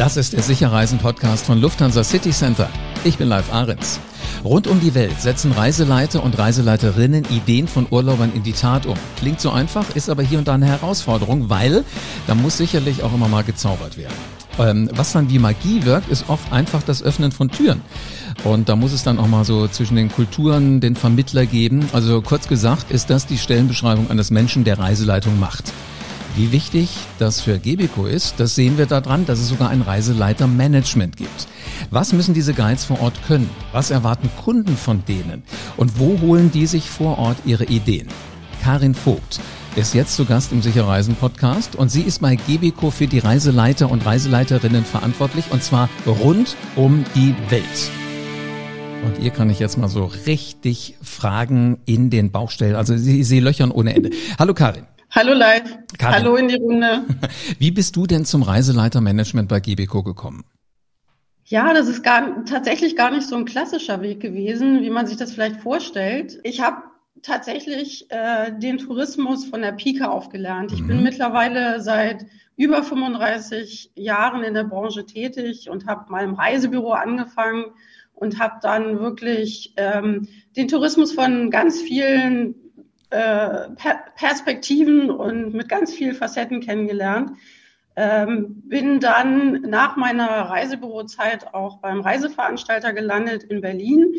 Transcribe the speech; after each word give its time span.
Das 0.00 0.16
ist 0.16 0.32
der 0.32 0.42
Sicherreisen-Podcast 0.42 1.44
von 1.44 1.60
Lufthansa 1.60 2.02
City 2.02 2.30
Center. 2.30 2.70
Ich 3.04 3.18
bin 3.18 3.28
Live 3.28 3.52
Ahrens. 3.52 4.00
Rund 4.42 4.66
um 4.66 4.80
die 4.80 4.94
Welt 4.94 5.20
setzen 5.20 5.52
Reiseleiter 5.52 6.22
und 6.22 6.38
Reiseleiterinnen 6.38 7.26
Ideen 7.26 7.68
von 7.68 7.86
Urlaubern 7.90 8.32
in 8.34 8.42
die 8.42 8.54
Tat 8.54 8.86
um. 8.86 8.96
Klingt 9.18 9.42
so 9.42 9.50
einfach, 9.50 9.94
ist 9.94 10.08
aber 10.08 10.22
hier 10.22 10.38
und 10.38 10.48
da 10.48 10.54
eine 10.54 10.64
Herausforderung, 10.64 11.50
weil 11.50 11.84
da 12.26 12.34
muss 12.34 12.56
sicherlich 12.56 13.02
auch 13.02 13.12
immer 13.12 13.28
mal 13.28 13.44
gezaubert 13.44 13.98
werden. 13.98 14.14
Ähm, 14.58 14.88
was 14.94 15.12
dann 15.12 15.28
wie 15.28 15.38
Magie 15.38 15.84
wirkt, 15.84 16.10
ist 16.10 16.30
oft 16.30 16.50
einfach 16.50 16.82
das 16.82 17.02
Öffnen 17.02 17.30
von 17.30 17.50
Türen. 17.50 17.82
Und 18.42 18.70
da 18.70 18.76
muss 18.76 18.94
es 18.94 19.02
dann 19.02 19.18
auch 19.18 19.28
mal 19.28 19.44
so 19.44 19.68
zwischen 19.68 19.96
den 19.96 20.10
Kulturen 20.10 20.80
den 20.80 20.96
Vermittler 20.96 21.44
geben. 21.44 21.90
Also 21.92 22.22
kurz 22.22 22.48
gesagt 22.48 22.90
ist 22.90 23.10
das 23.10 23.26
die 23.26 23.36
Stellenbeschreibung 23.36 24.10
eines 24.10 24.30
Menschen, 24.30 24.64
der 24.64 24.78
Reiseleitung 24.78 25.38
macht. 25.38 25.74
Wie 26.40 26.52
wichtig 26.52 26.88
das 27.18 27.42
für 27.42 27.58
Gebico 27.58 28.06
ist, 28.06 28.36
das 28.40 28.54
sehen 28.54 28.78
wir 28.78 28.86
daran, 28.86 29.26
dass 29.26 29.40
es 29.40 29.48
sogar 29.48 29.68
ein 29.68 29.82
Reiseleiter-Management 29.82 31.18
gibt. 31.18 31.46
Was 31.90 32.14
müssen 32.14 32.32
diese 32.32 32.54
Guides 32.54 32.86
vor 32.86 32.98
Ort 33.02 33.12
können? 33.26 33.50
Was 33.72 33.90
erwarten 33.90 34.30
Kunden 34.42 34.74
von 34.74 35.04
denen? 35.04 35.42
Und 35.76 35.98
wo 35.98 36.18
holen 36.18 36.50
die 36.50 36.66
sich 36.66 36.88
vor 36.88 37.18
Ort 37.18 37.36
ihre 37.44 37.64
Ideen? 37.64 38.08
Karin 38.62 38.94
Vogt 38.94 39.38
ist 39.76 39.92
jetzt 39.92 40.16
zu 40.16 40.24
Gast 40.24 40.50
im 40.52 40.62
Sicherreisen 40.62 41.14
Podcast 41.14 41.76
und 41.76 41.90
sie 41.90 42.00
ist 42.00 42.22
bei 42.22 42.36
Gebico 42.36 42.90
für 42.90 43.06
die 43.06 43.18
Reiseleiter 43.18 43.90
und 43.90 44.06
Reiseleiterinnen 44.06 44.86
verantwortlich 44.86 45.44
und 45.50 45.62
zwar 45.62 45.90
rund 46.06 46.56
um 46.74 47.04
die 47.14 47.34
Welt. 47.50 47.90
Und 49.04 49.22
ihr 49.22 49.30
kann 49.30 49.50
ich 49.50 49.58
jetzt 49.58 49.76
mal 49.76 49.88
so 49.88 50.06
richtig 50.06 50.96
Fragen 51.02 51.80
in 51.84 52.08
den 52.08 52.30
Bauch 52.30 52.50
stellen. 52.50 52.76
Also 52.76 52.96
sie, 52.96 53.24
sie 53.24 53.40
löchern 53.40 53.70
ohne 53.70 53.94
Ende. 53.94 54.08
Hallo 54.38 54.54
Karin. 54.54 54.86
Hallo 55.12 55.32
live. 55.32 55.78
Karin. 55.98 56.14
Hallo 56.14 56.36
in 56.36 56.48
die 56.48 56.54
Runde. 56.54 57.04
Wie 57.58 57.72
bist 57.72 57.96
du 57.96 58.06
denn 58.06 58.24
zum 58.24 58.42
Reiseleitermanagement 58.42 59.48
bei 59.48 59.58
Gebico 59.58 60.04
gekommen? 60.04 60.44
Ja, 61.46 61.74
das 61.74 61.88
ist 61.88 62.04
gar, 62.04 62.44
tatsächlich 62.44 62.94
gar 62.94 63.10
nicht 63.10 63.26
so 63.26 63.34
ein 63.34 63.44
klassischer 63.44 64.02
Weg 64.02 64.20
gewesen, 64.20 64.82
wie 64.82 64.90
man 64.90 65.08
sich 65.08 65.16
das 65.16 65.32
vielleicht 65.32 65.56
vorstellt. 65.56 66.38
Ich 66.44 66.60
habe 66.60 66.82
tatsächlich 67.22 68.06
äh, 68.10 68.52
den 68.56 68.78
Tourismus 68.78 69.46
von 69.46 69.62
der 69.62 69.72
Pike 69.72 70.08
aufgelernt. 70.08 70.70
Ich 70.72 70.80
mhm. 70.82 70.86
bin 70.86 71.02
mittlerweile 71.02 71.80
seit 71.80 72.26
über 72.56 72.84
35 72.84 73.90
Jahren 73.96 74.44
in 74.44 74.54
der 74.54 74.64
Branche 74.64 75.06
tätig 75.06 75.68
und 75.68 75.86
habe 75.86 76.10
mal 76.10 76.22
im 76.22 76.34
Reisebüro 76.34 76.92
angefangen 76.92 77.64
und 78.12 78.38
habe 78.38 78.60
dann 78.62 79.00
wirklich 79.00 79.74
ähm, 79.76 80.28
den 80.56 80.68
Tourismus 80.68 81.12
von 81.12 81.50
ganz 81.50 81.80
vielen 81.80 82.54
äh, 83.10 83.68
Perspektiven 84.16 85.10
und 85.10 85.52
mit 85.52 85.68
ganz 85.68 85.92
vielen 85.92 86.14
Facetten 86.14 86.60
kennengelernt. 86.60 87.32
Ähm, 87.96 88.62
bin 88.68 89.00
dann 89.00 89.62
nach 89.62 89.96
meiner 89.96 90.28
Reisebürozeit 90.28 91.52
auch 91.52 91.78
beim 91.78 92.00
Reiseveranstalter 92.00 92.92
gelandet 92.92 93.42
in 93.42 93.60
Berlin. 93.60 94.14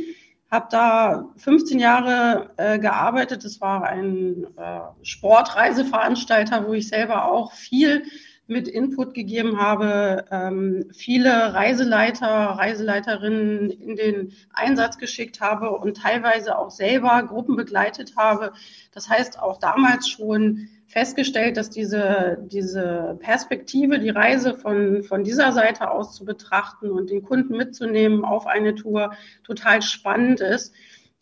Habe 0.51 0.67
da 0.69 1.29
15 1.37 1.79
Jahre 1.79 2.51
äh, 2.57 2.77
gearbeitet. 2.77 3.45
Das 3.45 3.61
war 3.61 3.83
ein 3.85 4.45
äh, 4.57 4.81
Sportreiseveranstalter, 5.03 6.67
wo 6.67 6.73
ich 6.73 6.89
selber 6.89 7.31
auch 7.31 7.53
viel 7.53 8.03
mit 8.51 8.67
Input 8.67 9.13
gegeben 9.13 9.59
habe, 9.59 10.25
ähm, 10.29 10.89
viele 10.93 11.53
Reiseleiter, 11.53 12.27
Reiseleiterinnen 12.27 13.71
in 13.71 13.95
den 13.95 14.33
Einsatz 14.51 14.97
geschickt 14.97 15.39
habe 15.39 15.71
und 15.71 15.97
teilweise 15.97 16.57
auch 16.59 16.69
selber 16.69 17.23
Gruppen 17.23 17.55
begleitet 17.55 18.13
habe. 18.17 18.51
Das 18.93 19.09
heißt, 19.09 19.39
auch 19.39 19.57
damals 19.57 20.09
schon 20.09 20.67
festgestellt, 20.85 21.55
dass 21.55 21.69
diese, 21.69 22.39
diese 22.51 23.17
Perspektive, 23.21 23.99
die 23.99 24.09
Reise 24.09 24.53
von, 24.53 25.03
von 25.03 25.23
dieser 25.23 25.53
Seite 25.53 25.89
aus 25.89 26.13
zu 26.13 26.25
betrachten 26.25 26.91
und 26.91 27.09
den 27.09 27.23
Kunden 27.23 27.55
mitzunehmen 27.55 28.25
auf 28.25 28.45
eine 28.45 28.75
Tour 28.75 29.13
total 29.45 29.81
spannend 29.81 30.41
ist. 30.41 30.73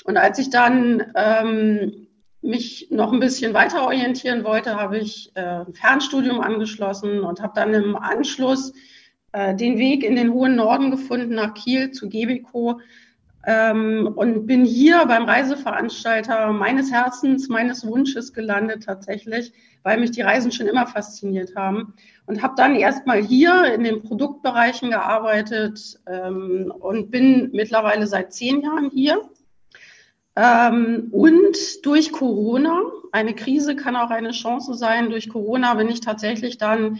Und 0.03 0.17
als 0.17 0.39
ich 0.39 0.49
dann 0.49 1.13
ähm, 1.13 2.07
mich 2.41 2.87
noch 2.89 3.11
ein 3.11 3.19
bisschen 3.19 3.53
weiter 3.53 3.83
orientieren 3.83 4.43
wollte, 4.43 4.75
habe 4.75 4.97
ich 4.97 5.31
äh, 5.35 5.65
ein 5.65 5.73
Fernstudium 5.73 6.39
angeschlossen 6.39 7.21
und 7.21 7.41
habe 7.41 7.53
dann 7.55 7.73
im 7.73 7.95
Anschluss 7.95 8.73
äh, 9.33 9.55
den 9.55 9.77
Weg 9.77 10.03
in 10.03 10.15
den 10.15 10.33
hohen 10.33 10.55
Norden 10.55 10.91
gefunden, 10.91 11.35
nach 11.35 11.53
Kiel 11.53 11.91
zu 11.91 12.07
Gebico 12.07 12.79
ähm, 13.45 14.13
und 14.15 14.47
bin 14.47 14.65
hier 14.65 15.05
beim 15.05 15.23
Reiseveranstalter 15.23 16.51
meines 16.53 16.91
Herzens, 16.91 17.49
meines 17.49 17.85
Wunsches 17.85 18.33
gelandet 18.33 18.83
tatsächlich, 18.83 19.51
weil 19.83 19.99
mich 19.99 20.11
die 20.11 20.21
Reisen 20.21 20.51
schon 20.51 20.67
immer 20.67 20.87
fasziniert 20.87 21.55
haben. 21.55 21.93
Und 22.25 22.41
habe 22.41 22.53
dann 22.57 22.75
erstmal 22.75 23.21
hier 23.21 23.73
in 23.73 23.83
den 23.83 24.01
Produktbereichen 24.01 24.91
gearbeitet 24.91 25.99
ähm, 26.07 26.71
und 26.79 27.11
bin 27.11 27.49
mittlerweile 27.53 28.07
seit 28.07 28.33
zehn 28.33 28.61
Jahren 28.61 28.89
hier 28.91 29.21
ähm, 30.41 31.09
und 31.11 31.85
durch 31.85 32.13
Corona, 32.13 32.81
eine 33.11 33.35
Krise 33.35 33.75
kann 33.75 33.97
auch 33.97 34.09
eine 34.09 34.31
Chance 34.31 34.73
sein, 34.75 35.09
durch 35.09 35.27
Corona 35.27 35.73
bin 35.73 35.89
ich 35.89 35.99
tatsächlich 35.99 36.57
dann 36.57 36.97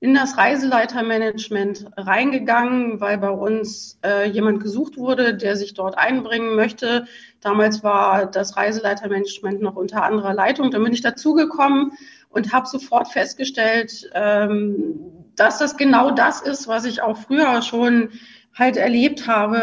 in 0.00 0.12
das 0.12 0.36
Reiseleitermanagement 0.36 1.86
reingegangen, 1.96 3.00
weil 3.00 3.16
bei 3.16 3.30
uns 3.30 3.98
äh, 4.04 4.28
jemand 4.28 4.62
gesucht 4.62 4.98
wurde, 4.98 5.34
der 5.34 5.56
sich 5.56 5.72
dort 5.72 5.96
einbringen 5.96 6.56
möchte. 6.56 7.06
Damals 7.40 7.82
war 7.82 8.26
das 8.26 8.54
Reiseleitermanagement 8.58 9.62
noch 9.62 9.76
unter 9.76 10.02
anderer 10.02 10.34
Leitung. 10.34 10.70
Dann 10.70 10.84
bin 10.84 10.92
ich 10.92 11.00
dazugekommen 11.00 11.92
und 12.28 12.52
habe 12.52 12.66
sofort 12.66 13.08
festgestellt, 13.08 14.10
ähm, 14.12 15.24
dass 15.36 15.56
das 15.56 15.78
genau 15.78 16.10
das 16.10 16.42
ist, 16.42 16.68
was 16.68 16.84
ich 16.84 17.00
auch 17.00 17.16
früher 17.16 17.62
schon 17.62 18.10
halt 18.54 18.76
erlebt 18.76 19.26
habe. 19.26 19.58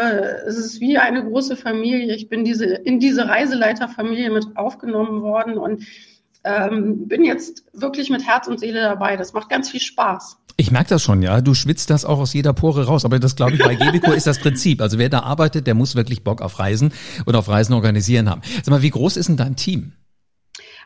Es 0.46 0.56
ist 0.56 0.80
wie 0.80 0.98
eine 0.98 1.24
große 1.24 1.56
Familie. 1.56 2.14
Ich 2.14 2.28
bin 2.28 2.44
diese, 2.44 2.66
in 2.66 3.00
diese 3.00 3.28
Reiseleiterfamilie 3.28 4.30
mit 4.30 4.56
aufgenommen 4.56 5.22
worden 5.22 5.56
und 5.58 5.84
ähm, 6.44 7.08
bin 7.08 7.24
jetzt 7.24 7.64
wirklich 7.72 8.10
mit 8.10 8.26
Herz 8.26 8.46
und 8.46 8.60
Seele 8.60 8.80
dabei. 8.80 9.16
Das 9.16 9.32
macht 9.32 9.48
ganz 9.48 9.70
viel 9.70 9.80
Spaß. 9.80 10.38
Ich 10.56 10.70
merke 10.70 10.90
das 10.90 11.02
schon, 11.02 11.22
ja. 11.22 11.40
Du 11.40 11.54
schwitzt 11.54 11.88
das 11.90 12.04
auch 12.04 12.18
aus 12.18 12.34
jeder 12.34 12.52
Pore 12.52 12.84
raus. 12.84 13.04
Aber 13.04 13.18
das, 13.18 13.36
glaube 13.36 13.54
ich, 13.54 13.62
bei 13.62 13.74
Gebico 13.74 14.12
ist 14.12 14.26
das 14.26 14.38
Prinzip. 14.38 14.82
Also 14.82 14.98
wer 14.98 15.08
da 15.08 15.20
arbeitet, 15.20 15.66
der 15.66 15.74
muss 15.74 15.94
wirklich 15.94 16.22
Bock 16.24 16.42
auf 16.42 16.58
Reisen 16.58 16.92
und 17.24 17.34
auf 17.34 17.48
Reisen 17.48 17.72
organisieren 17.72 18.28
haben. 18.28 18.42
Sag 18.62 18.68
mal, 18.68 18.82
wie 18.82 18.90
groß 18.90 19.16
ist 19.16 19.28
denn 19.28 19.36
dein 19.36 19.56
Team? 19.56 19.92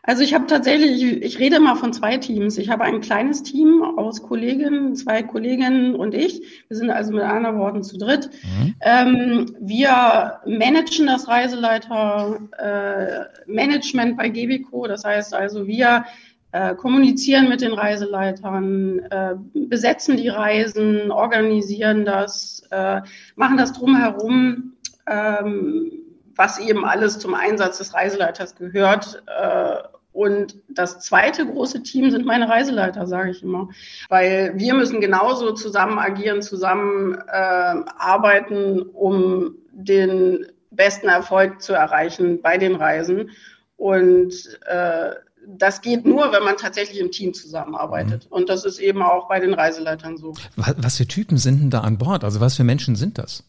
Also 0.07 0.23
ich 0.23 0.35
habe 0.35 0.47
tatsächlich, 0.47 1.03
ich, 1.03 1.39
rede 1.41 1.59
mal 1.59 1.75
von 1.75 1.93
zwei 1.93 2.17
Teams. 2.17 2.59
Ich 2.59 2.71
habe 2.71 2.85
ein 2.85 3.01
kleines 3.01 3.43
Team 3.43 3.83
aus 3.83 4.23
Kolleginnen, 4.23 4.95
zwei 4.95 5.25
Kolleginnen 5.25 5.97
und 5.97 6.15
ich. 6.15 6.65
Wir 6.69 6.77
sind 6.77 6.91
also 6.91 7.13
mit 7.13 7.25
anderen 7.25 7.59
Worten 7.59 7.83
zu 7.83 7.99
dritt. 7.99 8.31
Mhm. 8.45 8.75
Ähm, 8.81 9.57
wir 9.61 10.41
managen 10.47 11.07
das 11.07 11.27
Reiseleiter 11.27 12.39
äh, 12.57 13.51
Management 13.51 14.17
bei 14.17 14.29
Gebico. 14.29 14.87
Das 14.87 15.05
heißt 15.05 15.35
also, 15.35 15.67
wir 15.67 16.05
äh, 16.53 16.77
kommunizieren 16.77 17.49
mit 17.49 17.61
den 17.61 17.73
Reiseleitern, 17.73 19.01
äh, 19.11 19.35
besetzen 19.55 20.17
die 20.17 20.29
Reisen, 20.29 21.11
organisieren 21.11 22.05
das, 22.05 22.63
äh, 22.71 23.01
machen 23.35 23.57
das 23.57 23.73
drumherum. 23.73 24.75
Ähm, 25.09 25.91
was 26.37 26.59
eben 26.59 26.85
alles 26.85 27.19
zum 27.19 27.35
Einsatz 27.35 27.79
des 27.79 27.95
Reiseleiters 27.95 28.57
gehört, 28.57 29.23
äh, 29.27 29.77
und 30.17 30.57
das 30.71 31.01
zweite 31.01 31.45
große 31.45 31.83
Team 31.83 32.11
sind 32.11 32.25
meine 32.25 32.49
Reiseleiter, 32.49 33.07
sage 33.07 33.33
ich 33.33 33.43
immer, 33.43 33.69
weil 34.09 34.55
wir 34.57 34.73
müssen 34.73 35.03
genauso 35.03 35.53
zusammen 35.53 35.99
agieren, 35.99 36.41
zusammen 36.41 37.15
äh, 37.15 37.83
arbeiten, 37.99 38.81
um 38.81 39.57
den 39.73 40.47
besten 40.71 41.09
Erfolg 41.09 41.61
zu 41.61 41.75
erreichen 41.75 42.41
bei 42.41 42.57
den 42.57 42.77
Reisen. 42.77 43.31
Und 43.77 44.59
äh, 44.65 45.11
das 45.47 45.83
geht 45.83 46.07
nur, 46.07 46.33
wenn 46.33 46.43
man 46.43 46.57
tatsächlich 46.57 46.99
im 46.99 47.11
Team 47.11 47.35
zusammenarbeitet. 47.35 48.25
Mhm. 48.25 48.33
Und 48.33 48.49
das 48.49 48.65
ist 48.65 48.79
eben 48.79 49.03
auch 49.03 49.29
bei 49.29 49.39
den 49.39 49.53
Reiseleitern 49.53 50.17
so. 50.17 50.33
Was, 50.57 50.77
was 50.79 50.97
für 50.97 51.07
Typen 51.07 51.37
sind 51.37 51.61
denn 51.61 51.71
da 51.71 51.83
an 51.83 51.99
Bord? 51.99 52.25
Also 52.25 52.41
was 52.41 52.57
für 52.57 52.65
Menschen 52.65 52.97
sind 52.97 53.19
das? 53.19 53.45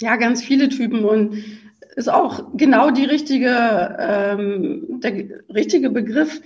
Ja, 0.00 0.16
ganz 0.16 0.42
viele 0.42 0.68
Typen. 0.68 1.04
Und 1.04 1.44
ist 1.96 2.10
auch 2.10 2.44
genau 2.54 2.90
die 2.90 3.04
richtige, 3.04 3.96
ähm, 3.98 5.00
der 5.00 5.40
richtige 5.52 5.90
Begriff. 5.90 6.40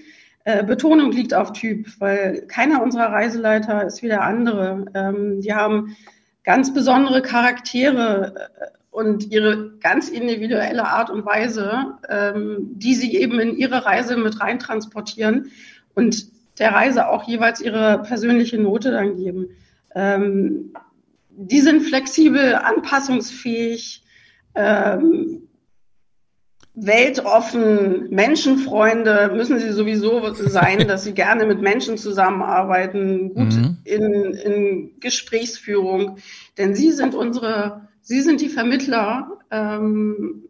Äh, 0.45 0.65
Betonung 0.65 1.13
liegt 1.13 1.35
auf 1.35 1.53
Typ, 1.53 1.89
weil 1.99 2.43
keiner 2.47 2.83
unserer 2.83 3.13
Reiseleiter 3.13 3.85
ist 3.85 4.03
wie 4.03 4.09
der 4.09 4.23
andere. 4.23 4.87
Ähm, 4.95 5.41
die 5.41 5.55
haben 5.55 5.97
ganz 6.45 6.73
besondere 6.73 7.23
Charaktere 7.23 8.35
äh, 8.37 8.67
und 8.91 9.31
ihre 9.31 9.73
ganz 9.81 10.09
individuelle 10.09 10.87
Art 10.87 11.11
und 11.11 11.27
Weise, 11.27 11.99
ähm, 12.09 12.71
die 12.75 12.95
sie 12.95 13.17
eben 13.17 13.39
in 13.41 13.57
ihre 13.57 13.85
Reise 13.85 14.17
mit 14.17 14.41
rein 14.41 14.59
transportieren 14.59 15.51
und 15.95 16.27
der 16.59 16.73
Reise 16.73 17.09
auch 17.09 17.25
jeweils 17.25 17.61
ihre 17.61 18.03
persönliche 18.03 18.59
Note 18.59 18.91
dann 18.91 19.17
geben. 19.17 19.49
Ähm, 19.95 20.73
die 21.29 21.61
sind 21.61 21.83
flexibel, 21.83 22.55
anpassungsfähig, 22.55 24.03
ähm, 24.57 25.49
weltoffen, 26.75 28.11
Menschenfreunde 28.11 29.33
müssen 29.35 29.59
sie 29.59 29.71
sowieso 29.71 30.33
sein, 30.35 30.79
dass 30.89 31.05
sie 31.05 31.15
gerne 31.15 31.47
mit 31.47 31.61
Menschen 31.61 31.97
zusammenarbeiten, 31.97 33.35
gut 33.35 33.55
mhm. 33.55 33.79
in, 33.85 34.35
in 34.35 35.01
Gesprächsführung, 35.01 36.19
denn 36.59 36.75
sie 36.75 36.93
sind 36.93 37.15
unsere, 37.15 37.89
sie 38.03 38.21
sind 38.21 38.41
die 38.41 38.51
Vermittler 38.51 39.39
ähm, 39.51 40.46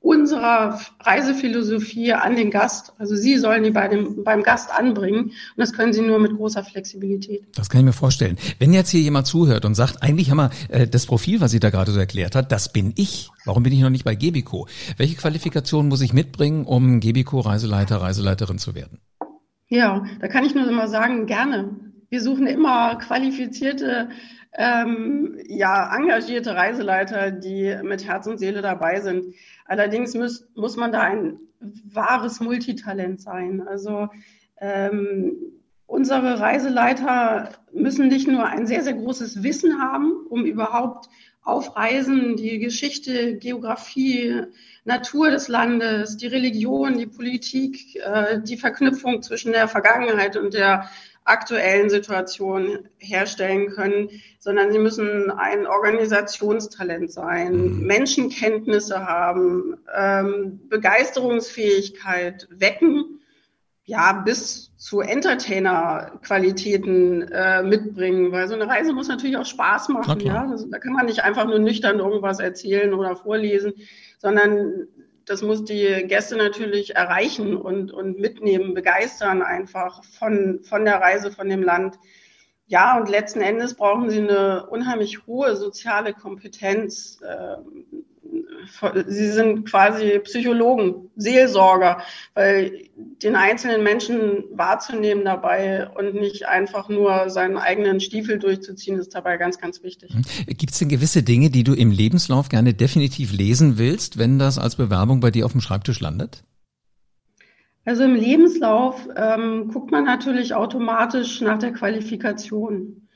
unserer 0.00 0.80
Reisephilosophie 1.00 2.12
an 2.12 2.36
den 2.36 2.50
Gast. 2.50 2.92
Also 2.98 3.16
Sie 3.16 3.36
sollen 3.38 3.64
die 3.64 3.70
bei 3.70 3.88
dem, 3.88 4.22
beim 4.24 4.42
Gast 4.42 4.70
anbringen 4.70 5.24
und 5.24 5.32
das 5.56 5.72
können 5.72 5.92
Sie 5.92 6.00
nur 6.00 6.18
mit 6.18 6.36
großer 6.36 6.62
Flexibilität. 6.62 7.46
Das 7.54 7.68
kann 7.68 7.80
ich 7.80 7.84
mir 7.84 7.92
vorstellen. 7.92 8.38
Wenn 8.58 8.72
jetzt 8.72 8.90
hier 8.90 9.00
jemand 9.00 9.26
zuhört 9.26 9.64
und 9.64 9.74
sagt, 9.74 10.02
eigentlich 10.02 10.30
haben 10.30 10.38
wir 10.38 10.50
äh, 10.68 10.86
das 10.86 11.06
Profil, 11.06 11.40
was 11.40 11.50
sie 11.50 11.60
da 11.60 11.70
gerade 11.70 11.90
so 11.90 11.98
erklärt 11.98 12.34
hat, 12.34 12.52
das 12.52 12.72
bin 12.72 12.92
ich. 12.96 13.30
Warum 13.44 13.62
bin 13.62 13.72
ich 13.72 13.80
noch 13.80 13.90
nicht 13.90 14.04
bei 14.04 14.14
Gebico? 14.14 14.68
Welche 14.96 15.16
Qualifikation 15.16 15.88
muss 15.88 16.00
ich 16.00 16.12
mitbringen, 16.12 16.64
um 16.64 17.00
Gebico 17.00 17.40
Reiseleiter, 17.40 17.96
Reiseleiterin 18.00 18.58
zu 18.58 18.74
werden? 18.74 19.00
Ja, 19.68 20.04
da 20.20 20.28
kann 20.28 20.44
ich 20.44 20.54
nur 20.54 20.68
immer 20.68 20.88
sagen, 20.88 21.26
gerne. 21.26 21.76
Wir 22.08 22.20
suchen 22.22 22.46
immer 22.46 22.96
qualifizierte 22.96 24.08
ähm, 24.52 25.38
ja, 25.46 25.94
engagierte 25.94 26.54
Reiseleiter, 26.54 27.30
die 27.30 27.76
mit 27.82 28.06
Herz 28.06 28.26
und 28.26 28.38
Seele 28.38 28.62
dabei 28.62 29.00
sind. 29.00 29.34
Allerdings 29.66 30.14
muss, 30.14 30.48
muss 30.54 30.76
man 30.76 30.92
da 30.92 31.02
ein 31.02 31.38
wahres 31.84 32.40
Multitalent 32.40 33.20
sein. 33.20 33.62
Also 33.66 34.08
ähm, 34.60 35.36
unsere 35.86 36.40
Reiseleiter 36.40 37.52
müssen 37.72 38.08
nicht 38.08 38.26
nur 38.26 38.46
ein 38.46 38.66
sehr, 38.66 38.82
sehr 38.82 38.94
großes 38.94 39.42
Wissen 39.42 39.80
haben, 39.80 40.12
um 40.28 40.44
überhaupt 40.44 41.08
auf 41.42 41.76
Reisen 41.76 42.36
die 42.36 42.58
Geschichte, 42.58 43.36
Geografie, 43.36 44.42
Natur 44.84 45.30
des 45.30 45.48
Landes, 45.48 46.16
die 46.16 46.26
Religion, 46.26 46.98
die 46.98 47.06
Politik, 47.06 47.96
äh, 47.96 48.40
die 48.42 48.56
Verknüpfung 48.56 49.22
zwischen 49.22 49.52
der 49.52 49.66
Vergangenheit 49.66 50.36
und 50.36 50.52
der 50.52 50.90
aktuellen 51.28 51.90
Situation 51.90 52.88
herstellen 52.98 53.70
können, 53.70 54.08
sondern 54.38 54.72
sie 54.72 54.78
müssen 54.78 55.30
ein 55.30 55.66
Organisationstalent 55.66 57.12
sein, 57.12 57.52
mhm. 57.52 57.86
Menschenkenntnisse 57.86 59.06
haben, 59.06 59.76
ähm, 59.94 60.60
Begeisterungsfähigkeit 60.68 62.48
wecken, 62.50 63.20
ja, 63.84 64.12
bis 64.12 64.72
zu 64.76 65.00
Entertainer-Qualitäten 65.00 67.22
äh, 67.32 67.62
mitbringen, 67.62 68.32
weil 68.32 68.46
so 68.46 68.54
eine 68.54 68.68
Reise 68.68 68.92
muss 68.92 69.08
natürlich 69.08 69.38
auch 69.38 69.46
Spaß 69.46 69.88
machen, 69.88 70.20
ja. 70.20 70.46
Also, 70.46 70.66
da 70.70 70.78
kann 70.78 70.92
man 70.92 71.06
nicht 71.06 71.24
einfach 71.24 71.46
nur 71.46 71.58
nüchtern 71.58 71.98
irgendwas 71.98 72.38
erzählen 72.38 72.92
oder 72.92 73.16
vorlesen, 73.16 73.72
sondern 74.18 74.88
das 75.28 75.42
muss 75.42 75.64
die 75.64 76.04
Gäste 76.06 76.36
natürlich 76.36 76.96
erreichen 76.96 77.56
und, 77.56 77.92
und 77.92 78.18
mitnehmen, 78.18 78.74
begeistern 78.74 79.42
einfach 79.42 80.02
von, 80.04 80.60
von 80.62 80.84
der 80.84 81.00
Reise, 81.00 81.30
von 81.30 81.48
dem 81.48 81.62
Land. 81.62 81.98
Ja, 82.66 82.98
und 82.98 83.08
letzten 83.08 83.40
Endes 83.40 83.74
brauchen 83.74 84.10
sie 84.10 84.18
eine 84.18 84.66
unheimlich 84.66 85.26
hohe 85.26 85.56
soziale 85.56 86.12
Kompetenz. 86.12 87.20
Sie 89.06 89.30
sind 89.30 89.68
quasi 89.68 90.18
Psychologen, 90.20 91.10
Seelsorger, 91.16 92.02
weil 92.34 92.88
den 93.22 93.36
einzelnen 93.36 93.82
Menschen 93.82 94.44
wahrzunehmen 94.52 95.24
dabei 95.24 95.88
und 95.88 96.14
nicht 96.14 96.46
einfach 96.46 96.88
nur 96.88 97.30
seinen 97.30 97.56
eigenen 97.56 98.00
Stiefel 98.00 98.38
durchzuziehen, 98.38 98.98
ist 98.98 99.14
dabei 99.14 99.36
ganz, 99.36 99.58
ganz 99.58 99.82
wichtig. 99.82 100.14
Mhm. 100.14 100.22
Gibt 100.46 100.72
es 100.72 100.78
denn 100.78 100.88
gewisse 100.88 101.22
Dinge, 101.22 101.50
die 101.50 101.64
du 101.64 101.74
im 101.74 101.90
Lebenslauf 101.90 102.48
gerne 102.48 102.74
definitiv 102.74 103.32
lesen 103.32 103.78
willst, 103.78 104.18
wenn 104.18 104.38
das 104.38 104.58
als 104.58 104.76
Bewerbung 104.76 105.20
bei 105.20 105.30
dir 105.30 105.46
auf 105.46 105.52
dem 105.52 105.60
Schreibtisch 105.60 106.00
landet? 106.00 106.44
Also 107.84 108.04
im 108.04 108.14
Lebenslauf 108.14 109.08
ähm, 109.16 109.68
guckt 109.72 109.90
man 109.90 110.04
natürlich 110.04 110.54
automatisch 110.54 111.40
nach 111.40 111.58
der 111.58 111.72
Qualifikation. 111.72 113.07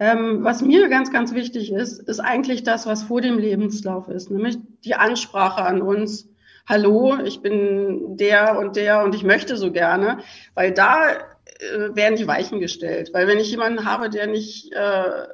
Ähm, 0.00 0.44
was 0.44 0.62
mir 0.62 0.88
ganz, 0.88 1.10
ganz 1.10 1.34
wichtig 1.34 1.72
ist, 1.72 1.98
ist 2.08 2.20
eigentlich 2.20 2.62
das, 2.62 2.86
was 2.86 3.02
vor 3.02 3.20
dem 3.20 3.38
Lebenslauf 3.38 4.08
ist, 4.08 4.30
nämlich 4.30 4.58
die 4.84 4.94
Ansprache 4.94 5.62
an 5.64 5.82
uns. 5.82 6.28
Hallo, 6.68 7.16
ich 7.24 7.40
bin 7.40 8.16
der 8.16 8.58
und 8.58 8.76
der 8.76 9.02
und 9.02 9.14
ich 9.14 9.24
möchte 9.24 9.56
so 9.56 9.72
gerne, 9.72 10.18
weil 10.54 10.72
da 10.72 11.08
äh, 11.10 11.94
werden 11.94 12.16
die 12.16 12.28
Weichen 12.28 12.60
gestellt. 12.60 13.10
Weil 13.12 13.26
wenn 13.26 13.38
ich 13.38 13.50
jemanden 13.50 13.84
habe, 13.84 14.08
der 14.08 14.28
nicht 14.28 14.72
äh, 14.72 15.26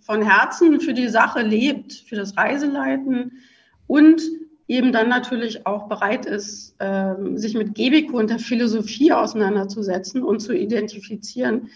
von 0.00 0.22
Herzen 0.22 0.80
für 0.80 0.94
die 0.94 1.08
Sache 1.08 1.42
lebt, 1.42 1.92
für 1.92 2.16
das 2.16 2.36
Reiseleiten 2.38 3.42
und 3.86 4.22
eben 4.66 4.92
dann 4.92 5.10
natürlich 5.10 5.66
auch 5.66 5.88
bereit 5.88 6.24
ist, 6.24 6.74
äh, 6.78 7.14
sich 7.34 7.54
mit 7.54 7.74
Gebiko 7.74 8.18
und 8.18 8.30
der 8.30 8.38
Philosophie 8.38 9.12
auseinanderzusetzen 9.12 10.22
und 10.22 10.40
zu 10.40 10.54
identifizieren, 10.54 11.68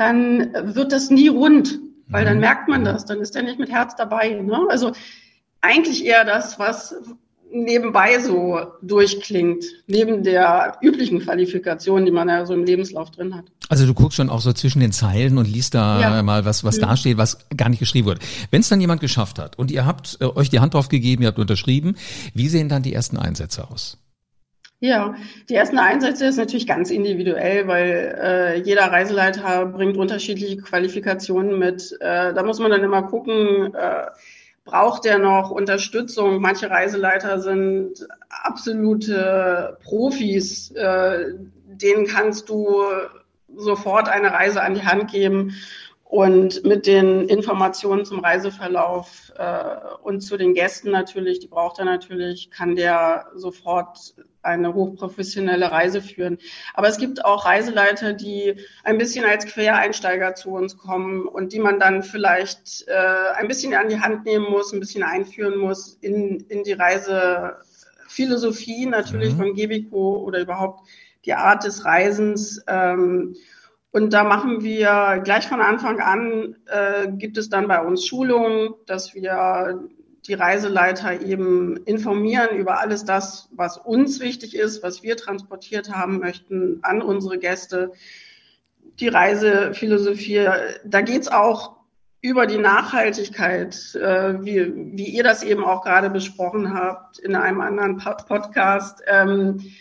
dann 0.00 0.74
wird 0.74 0.92
das 0.92 1.10
nie 1.10 1.28
rund, 1.28 1.78
weil 2.08 2.24
dann 2.24 2.36
mhm. 2.36 2.40
merkt 2.40 2.68
man 2.68 2.84
das, 2.84 3.04
dann 3.04 3.20
ist 3.20 3.36
er 3.36 3.42
nicht 3.42 3.58
mit 3.58 3.70
Herz 3.70 3.94
dabei. 3.96 4.30
Ne? 4.30 4.66
Also 4.70 4.92
eigentlich 5.60 6.06
eher 6.06 6.24
das, 6.24 6.58
was 6.58 6.94
nebenbei 7.52 8.18
so 8.20 8.60
durchklingt, 8.80 9.64
neben 9.86 10.22
der 10.22 10.78
üblichen 10.80 11.20
Qualifikation, 11.20 12.06
die 12.06 12.12
man 12.12 12.28
ja 12.28 12.46
so 12.46 12.54
im 12.54 12.64
Lebenslauf 12.64 13.10
drin 13.10 13.34
hat. 13.34 13.44
Also 13.68 13.84
du 13.84 13.92
guckst 13.92 14.16
schon 14.16 14.30
auch 14.30 14.40
so 14.40 14.54
zwischen 14.54 14.80
den 14.80 14.92
Zeilen 14.92 15.36
und 15.36 15.46
liest 15.46 15.74
da 15.74 16.00
ja. 16.00 16.22
mal 16.22 16.46
was, 16.46 16.64
was 16.64 16.78
mhm. 16.78 16.82
da 16.82 16.96
steht, 16.96 17.18
was 17.18 17.46
gar 17.54 17.68
nicht 17.68 17.80
geschrieben 17.80 18.06
wurde. 18.06 18.20
Wenn 18.50 18.62
es 18.62 18.70
dann 18.70 18.80
jemand 18.80 19.02
geschafft 19.02 19.38
hat 19.38 19.58
und 19.58 19.70
ihr 19.70 19.84
habt 19.84 20.16
äh, 20.20 20.24
euch 20.24 20.48
die 20.48 20.60
Hand 20.60 20.72
drauf 20.72 20.88
gegeben, 20.88 21.24
ihr 21.24 21.28
habt 21.28 21.38
unterschrieben, 21.38 21.96
wie 22.32 22.48
sehen 22.48 22.70
dann 22.70 22.82
die 22.82 22.94
ersten 22.94 23.18
Einsätze 23.18 23.68
aus? 23.70 23.98
Ja, 24.82 25.14
die 25.50 25.56
ersten 25.56 25.78
Einsätze 25.78 26.24
ist 26.24 26.38
natürlich 26.38 26.66
ganz 26.66 26.90
individuell, 26.90 27.68
weil 27.68 28.18
äh, 28.18 28.60
jeder 28.60 28.90
Reiseleiter 28.90 29.66
bringt 29.66 29.98
unterschiedliche 29.98 30.56
Qualifikationen 30.56 31.58
mit. 31.58 31.92
Äh, 32.00 32.32
da 32.32 32.42
muss 32.42 32.60
man 32.60 32.70
dann 32.70 32.82
immer 32.82 33.02
gucken, 33.02 33.74
äh, 33.74 34.06
braucht 34.64 35.04
er 35.04 35.18
noch 35.18 35.50
Unterstützung? 35.50 36.40
Manche 36.40 36.70
Reiseleiter 36.70 37.40
sind 37.40 38.08
absolute 38.30 39.76
Profis, 39.82 40.70
äh, 40.70 41.34
denen 41.66 42.06
kannst 42.06 42.48
du 42.48 42.82
sofort 43.54 44.08
eine 44.08 44.32
Reise 44.32 44.62
an 44.62 44.74
die 44.74 44.84
Hand 44.84 45.10
geben 45.10 45.54
und 46.04 46.64
mit 46.64 46.86
den 46.86 47.28
Informationen 47.28 48.06
zum 48.06 48.20
Reiseverlauf 48.20 49.30
äh, 49.36 49.74
und 50.02 50.22
zu 50.22 50.38
den 50.38 50.54
Gästen 50.54 50.90
natürlich, 50.90 51.38
die 51.40 51.48
braucht 51.48 51.78
er 51.78 51.84
natürlich, 51.84 52.50
kann 52.50 52.76
der 52.76 53.26
sofort 53.34 54.14
eine 54.42 54.74
hochprofessionelle 54.74 55.70
Reise 55.70 56.02
führen. 56.02 56.38
Aber 56.74 56.88
es 56.88 56.98
gibt 56.98 57.24
auch 57.24 57.46
Reiseleiter, 57.46 58.12
die 58.12 58.56
ein 58.84 58.98
bisschen 58.98 59.24
als 59.24 59.46
Quereinsteiger 59.46 60.34
zu 60.34 60.50
uns 60.50 60.76
kommen 60.76 61.26
und 61.26 61.52
die 61.52 61.60
man 61.60 61.78
dann 61.78 62.02
vielleicht 62.02 62.86
äh, 62.88 63.34
ein 63.36 63.48
bisschen 63.48 63.74
an 63.74 63.88
die 63.88 64.00
Hand 64.00 64.24
nehmen 64.24 64.50
muss, 64.50 64.72
ein 64.72 64.80
bisschen 64.80 65.02
einführen 65.02 65.58
muss 65.58 65.98
in, 66.00 66.40
in 66.48 66.64
die 66.64 66.72
Reisephilosophie 66.72 68.86
natürlich 68.86 69.34
mhm. 69.34 69.38
von 69.38 69.54
Gebico 69.54 70.22
oder 70.24 70.40
überhaupt 70.40 70.88
die 71.24 71.34
Art 71.34 71.64
des 71.64 71.84
Reisens. 71.84 72.62
Ähm, 72.66 73.36
und 73.92 74.12
da 74.12 74.24
machen 74.24 74.62
wir 74.62 75.20
gleich 75.24 75.48
von 75.48 75.60
Anfang 75.60 76.00
an, 76.00 76.56
äh, 76.66 77.08
gibt 77.10 77.36
es 77.36 77.48
dann 77.48 77.66
bei 77.66 77.82
uns 77.82 78.06
Schulungen, 78.06 78.74
dass 78.86 79.14
wir 79.14 79.80
die 80.26 80.34
Reiseleiter 80.34 81.20
eben 81.20 81.76
informieren 81.84 82.56
über 82.56 82.80
alles 82.80 83.04
das, 83.04 83.48
was 83.52 83.78
uns 83.78 84.20
wichtig 84.20 84.54
ist, 84.54 84.82
was 84.82 85.02
wir 85.02 85.16
transportiert 85.16 85.90
haben 85.90 86.18
möchten 86.18 86.80
an 86.82 87.02
unsere 87.02 87.38
Gäste. 87.38 87.92
Die 88.98 89.08
Reisephilosophie, 89.08 90.46
da 90.84 91.00
geht's 91.00 91.28
auch 91.28 91.76
über 92.22 92.46
die 92.46 92.58
Nachhaltigkeit, 92.58 93.94
äh, 93.94 94.44
wie, 94.44 94.72
wie 94.96 95.08
ihr 95.08 95.24
das 95.24 95.42
eben 95.42 95.64
auch 95.64 95.82
gerade 95.82 96.10
besprochen 96.10 96.74
habt 96.74 97.18
in 97.18 97.34
einem 97.34 97.62
anderen 97.62 97.96
Podcast. 97.96 99.02
Ähm, 99.06 99.72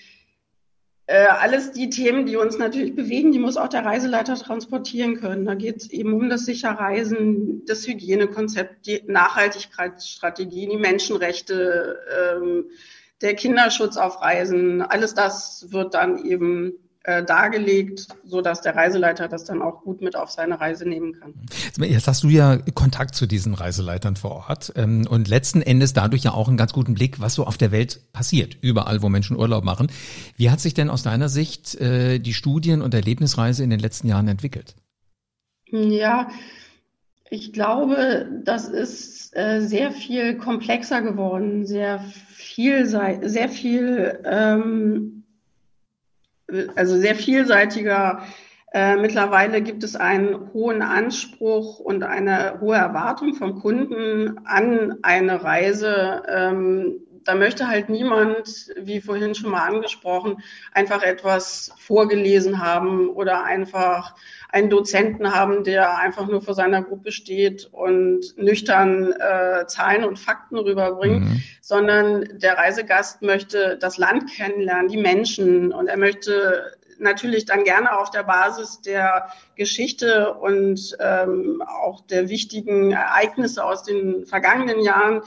äh, 1.10 1.26
alles 1.26 1.72
die 1.72 1.90
Themen, 1.90 2.28
die 2.28 2.38
uns 2.38 2.60
natürlich 2.60 2.96
bewegen, 2.96 3.32
die 3.32 3.40
muss 3.40 3.58
auch 3.58 3.68
der 3.68 3.84
Reiseleiter 3.84 4.36
transportieren 4.36 5.20
können. 5.20 5.44
Da 5.44 5.56
geht 5.56 5.78
es 5.78 5.90
eben 5.90 6.14
um 6.14 6.30
das 6.30 6.46
Sicherreisen, 6.46 7.66
das 7.66 7.88
Hygienekonzept, 7.88 8.86
die 8.86 9.02
Nachhaltigkeitsstrategie, 9.08 10.68
die 10.68 10.78
Menschenrechte, 10.78 11.98
ähm, 12.36 12.66
der 13.22 13.34
Kinderschutz 13.34 13.98
auf 13.98 14.22
Reisen. 14.22 14.84
Alles 14.84 15.16
das 15.16 15.72
wird 15.72 15.96
dann 15.96 16.24
eben 16.26 16.74
äh, 17.10 17.26
dargelegt, 17.26 18.08
so 18.24 18.42
dass 18.42 18.62
der 18.62 18.76
Reiseleiter 18.76 19.28
das 19.28 19.44
dann 19.44 19.62
auch 19.62 19.82
gut 19.82 20.02
mit 20.02 20.16
auf 20.16 20.30
seine 20.30 20.60
Reise 20.60 20.88
nehmen 20.88 21.14
kann. 21.20 21.34
Jetzt 21.80 22.08
hast 22.08 22.24
du 22.24 22.30
ja 22.30 22.58
Kontakt 22.76 23.16
zu 23.16 23.26
diesen 23.26 23.56
Reiseleitern 23.56 24.16
vor 24.16 24.48
Ort 24.48 24.74
ähm, 24.76 25.08
und 25.10 25.28
letzten 25.28 25.62
Endes 25.62 25.94
dadurch 25.94 26.24
ja 26.24 26.34
auch 26.34 26.48
einen 26.48 26.58
ganz 26.58 26.72
guten 26.72 26.94
Blick, 26.94 27.20
was 27.20 27.34
so 27.34 27.46
auf 27.46 27.58
der 27.58 27.72
Welt 27.72 28.00
passiert, 28.14 28.58
überall, 28.62 29.02
wo 29.02 29.10
Menschen 29.10 29.38
Urlaub 29.38 29.64
machen. 29.64 29.88
Wie 30.38 30.52
hat 30.52 30.60
sich 30.60 30.76
denn 30.76 30.90
aus 30.90 31.02
deiner 31.02 31.30
Sicht 31.30 31.76
äh, 31.82 32.20
die 32.20 32.34
Studien- 32.34 32.84
und 32.84 32.94
Erlebnisreise 32.94 33.64
in 33.64 33.72
den 33.72 33.80
letzten 33.80 34.08
Jahren 34.08 34.28
entwickelt? 34.28 34.76
Ja, 35.72 36.30
Ich 37.32 37.54
glaube, 37.54 38.28
das 38.44 38.68
ist 38.68 39.36
äh, 39.38 39.62
sehr 39.62 39.92
viel 39.92 40.38
komplexer 40.38 41.02
geworden, 41.04 41.66
sehr 41.66 42.04
vielseitig, 42.34 43.30
sehr 43.30 43.50
viel, 43.50 44.20
ähm, 44.26 45.19
also 46.76 46.98
sehr 46.98 47.16
vielseitiger. 47.16 48.24
Äh, 48.72 48.98
mittlerweile 48.98 49.62
gibt 49.62 49.84
es 49.84 49.96
einen 49.96 50.54
hohen 50.54 50.82
Anspruch 50.82 51.80
und 51.80 52.04
eine 52.04 52.60
hohe 52.60 52.76
Erwartung 52.76 53.34
vom 53.34 53.60
Kunden 53.60 54.40
an 54.46 55.00
eine 55.02 55.44
Reise. 55.44 56.22
Ähm, 56.28 57.02
da 57.24 57.36
möchte 57.36 57.68
halt 57.68 57.90
niemand, 57.90 58.72
wie 58.78 59.02
vorhin 59.02 59.36
schon 59.36 59.52
mal 59.52 59.68
angesprochen, 59.68 60.42
einfach 60.74 61.04
etwas 61.04 61.72
vorgelesen 61.78 62.64
haben 62.64 63.10
oder 63.10 63.44
einfach 63.44 64.16
einen 64.50 64.70
Dozenten 64.70 65.34
haben, 65.34 65.64
der 65.64 65.98
einfach 65.98 66.28
nur 66.28 66.42
vor 66.42 66.54
seiner 66.54 66.82
Gruppe 66.82 67.12
steht 67.12 67.70
und 67.72 68.38
nüchtern 68.38 69.12
äh, 69.12 69.68
Zahlen 69.68 70.04
und 70.04 70.18
Fakten 70.18 70.58
rüberbringt, 70.58 71.26
mhm. 71.26 71.44
sondern 71.62 72.40
der 72.40 72.58
Reisegast 72.58 73.22
möchte 73.22 73.78
das 73.78 73.98
Land 73.98 74.32
kennenlernen, 74.32 74.88
die 74.88 74.98
Menschen 74.98 75.72
und 75.72 75.88
er 75.88 75.98
möchte 75.98 76.74
natürlich 77.00 77.46
dann 77.46 77.64
gerne 77.64 77.98
auf 77.98 78.12
der 78.12 78.24
Basis 78.24 78.82
der 78.82 79.30
Geschichte 79.56 80.34
und 80.34 80.98
ähm, 81.00 81.64
auch 81.66 82.02
der 82.02 82.30
wichtigen 82.30 82.92
Ereignisse 82.92 83.64
aus 83.64 83.84
den 83.84 84.26
vergangenen 84.26 84.82
Jahren 84.82 85.22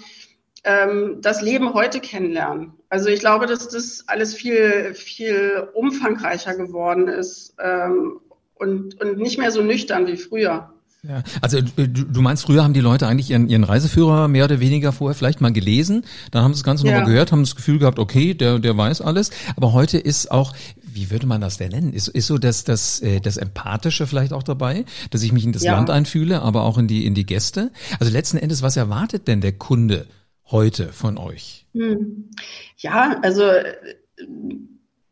ähm, 0.65 1.19
das 1.21 1.43
Leben 1.43 1.75
heute 1.75 2.01
kennenlernen. 2.01 2.73
Also 2.89 3.09
ich 3.09 3.21
glaube, 3.21 3.47
dass 3.47 3.69
das 3.69 4.05
alles 4.07 4.35
viel, 4.35 4.95
viel 4.95 5.69
umfangreicher 5.75 6.55
geworden 6.55 7.09
ist 7.09 7.55
ähm, 7.63 8.21
und, 8.55 9.01
und 9.01 9.19
nicht 9.19 9.39
mehr 9.39 9.51
so 9.51 9.63
nüchtern 9.63 10.07
wie 10.07 10.17
früher. 10.17 10.73
Ja, 11.05 11.25
also 11.41 11.59
äh, 11.59 11.63
du, 11.63 11.89
du 11.89 12.23
meinst, 12.23 12.45
früher 12.45 12.63
haben 12.63 12.75
die 12.75 12.81
Leute 12.81 13.09
eigentlich 13.09 13.31
ihren, 13.31 13.49
ihren 13.49 13.65
Reiseführer 13.65 14.29
mehr 14.29 14.45
oder 14.45 14.61
weniger 14.61 14.93
vorher 14.93 15.17
vielleicht 15.17 15.41
mal 15.41 15.53
gelesen, 15.53 16.05
dann 16.31 16.45
haben 16.45 16.55
sie 16.55 16.61
das 16.61 16.65
Ganze 16.65 16.87
ja. 16.87 16.93
nochmal 16.93 17.09
gehört, 17.11 17.33
haben 17.33 17.43
das 17.43 17.57
Gefühl 17.57 17.81
gehabt, 17.81 17.99
okay, 17.99 18.35
der, 18.35 18.61
der 18.61 18.77
weiß 18.77 19.01
alles. 19.01 19.31
Aber 19.57 19.73
heute 19.73 19.99
ist 19.99 20.31
auch, 20.31 20.55
wie 20.81 21.11
würde 21.11 21.27
man 21.27 21.41
das 21.41 21.57
denn 21.57 21.73
nennen? 21.73 21.93
Ist, 21.93 22.07
ist 22.07 22.29
so 22.29 22.39
das, 22.39 22.63
das, 22.63 23.01
äh, 23.01 23.19
das 23.19 23.37
Empathische 23.37 24.07
vielleicht 24.07 24.33
auch 24.33 24.45
dabei, 24.45 24.85
dass 25.11 25.25
ich 25.25 25.33
mich 25.33 25.45
in 25.45 25.51
das 25.51 25.65
ja. 25.65 25.75
Land 25.75 25.91
einfühle, 25.91 26.41
aber 26.41 26.63
auch 26.63 26.79
in 26.79 26.87
die, 26.87 27.05
in 27.05 27.15
die 27.15 27.27
Gäste? 27.27 27.73
Also 27.99 28.13
letzten 28.13 28.37
Endes, 28.37 28.63
was 28.63 28.77
erwartet 28.77 29.27
denn 29.27 29.41
der 29.41 29.53
Kunde 29.53 30.07
heute 30.53 30.93
von 30.93 31.19
euch? 31.19 31.67
Hm. 31.75 32.31
Ja, 32.77 33.19
also 33.23 33.45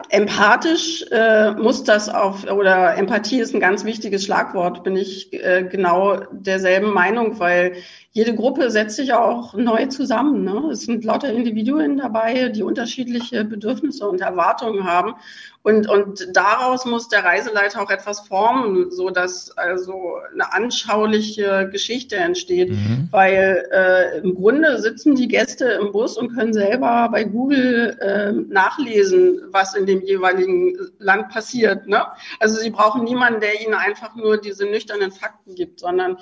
Empathisch 0.09 1.05
äh, 1.11 1.53
muss 1.53 1.85
das 1.85 2.09
auf, 2.09 2.45
oder 2.51 2.97
Empathie 2.97 3.41
ist 3.41 3.55
ein 3.55 3.61
ganz 3.61 3.85
wichtiges 3.85 4.25
Schlagwort, 4.25 4.83
bin 4.83 4.97
ich 4.97 5.33
äh, 5.33 5.69
genau 5.71 6.17
derselben 6.33 6.93
Meinung, 6.93 7.39
weil 7.39 7.75
jede 8.13 8.35
Gruppe 8.35 8.73
setzt 8.73 8.97
sich 8.97 9.13
auch 9.13 9.55
neu 9.55 9.87
zusammen. 9.87 10.43
Ne? 10.43 10.71
Es 10.73 10.81
sind 10.81 11.05
lauter 11.05 11.33
Individuen 11.33 11.97
dabei, 11.97 12.49
die 12.49 12.65
unterschiedliche 12.65 13.45
Bedürfnisse 13.45 14.09
und 14.09 14.21
Erwartungen 14.21 14.85
haben. 14.85 15.15
Und, 15.63 15.89
und 15.89 16.27
daraus 16.33 16.87
muss 16.87 17.09
der 17.09 17.23
Reiseleiter 17.23 17.81
auch 17.81 17.91
etwas 17.91 18.27
formen, 18.27 18.91
so 18.91 19.11
dass 19.11 19.57
also 19.57 20.17
eine 20.33 20.53
anschauliche 20.53 21.69
Geschichte 21.71 22.17
entsteht. 22.17 22.71
Mhm. 22.71 23.09
Weil 23.13 23.69
äh, 23.71 24.19
im 24.19 24.35
Grunde 24.35 24.81
sitzen 24.81 25.15
die 25.15 25.29
Gäste 25.29 25.67
im 25.81 25.93
Bus 25.93 26.17
und 26.17 26.35
können 26.35 26.53
selber 26.53 27.11
bei 27.13 27.23
Google 27.23 27.97
äh, 28.01 28.33
nachlesen, 28.33 29.43
was 29.53 29.77
in 29.77 29.87
dem 29.87 30.03
jeweiligen 30.03 30.77
Land 30.99 31.29
passiert. 31.29 31.87
Ne? 31.87 32.05
Also 32.41 32.59
sie 32.59 32.71
brauchen 32.71 33.05
niemanden, 33.05 33.41
der 33.41 33.61
ihnen 33.61 33.75
einfach 33.75 34.17
nur 34.17 34.41
diese 34.41 34.65
nüchternen 34.65 35.13
Fakten 35.13 35.55
gibt, 35.55 35.79
sondern 35.79 36.17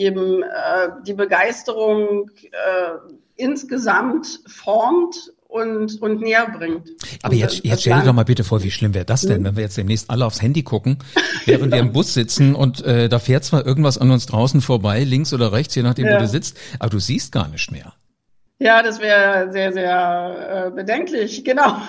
eben 0.00 0.42
äh, 0.42 0.88
die 1.06 1.14
Begeisterung 1.14 2.30
äh, 2.42 3.12
insgesamt 3.36 4.40
formt 4.46 5.32
und, 5.46 6.00
und 6.00 6.20
näher 6.20 6.48
bringt. 6.56 6.88
Aber 7.22 7.34
jetzt, 7.34 7.64
jetzt 7.64 7.80
stell 7.80 7.98
dir 7.98 8.06
doch 8.06 8.12
mal 8.12 8.24
bitte 8.24 8.44
vor, 8.44 8.62
wie 8.62 8.70
schlimm 8.70 8.94
wäre 8.94 9.04
das 9.04 9.22
denn, 9.22 9.40
mhm. 9.40 9.46
wenn 9.46 9.56
wir 9.56 9.62
jetzt 9.64 9.76
demnächst 9.76 10.08
alle 10.08 10.24
aufs 10.24 10.40
Handy 10.40 10.62
gucken, 10.62 10.98
während 11.44 11.72
wir 11.72 11.80
im 11.80 11.92
Bus 11.92 12.14
sitzen 12.14 12.54
und 12.54 12.82
äh, 12.84 13.08
da 13.08 13.18
fährt 13.18 13.44
zwar 13.44 13.66
irgendwas 13.66 13.98
an 13.98 14.10
uns 14.10 14.26
draußen 14.26 14.60
vorbei, 14.60 15.04
links 15.04 15.32
oder 15.34 15.52
rechts, 15.52 15.74
je 15.74 15.82
nachdem, 15.82 16.06
ja. 16.06 16.16
wo 16.16 16.20
du 16.20 16.28
sitzt, 16.28 16.56
aber 16.78 16.90
du 16.90 16.98
siehst 16.98 17.32
gar 17.32 17.48
nicht 17.48 17.70
mehr. 17.72 17.92
Ja, 18.62 18.82
das 18.82 19.00
wäre 19.00 19.50
sehr, 19.52 19.72
sehr 19.72 20.66
äh, 20.66 20.70
bedenklich. 20.70 21.42
Genau. 21.44 21.76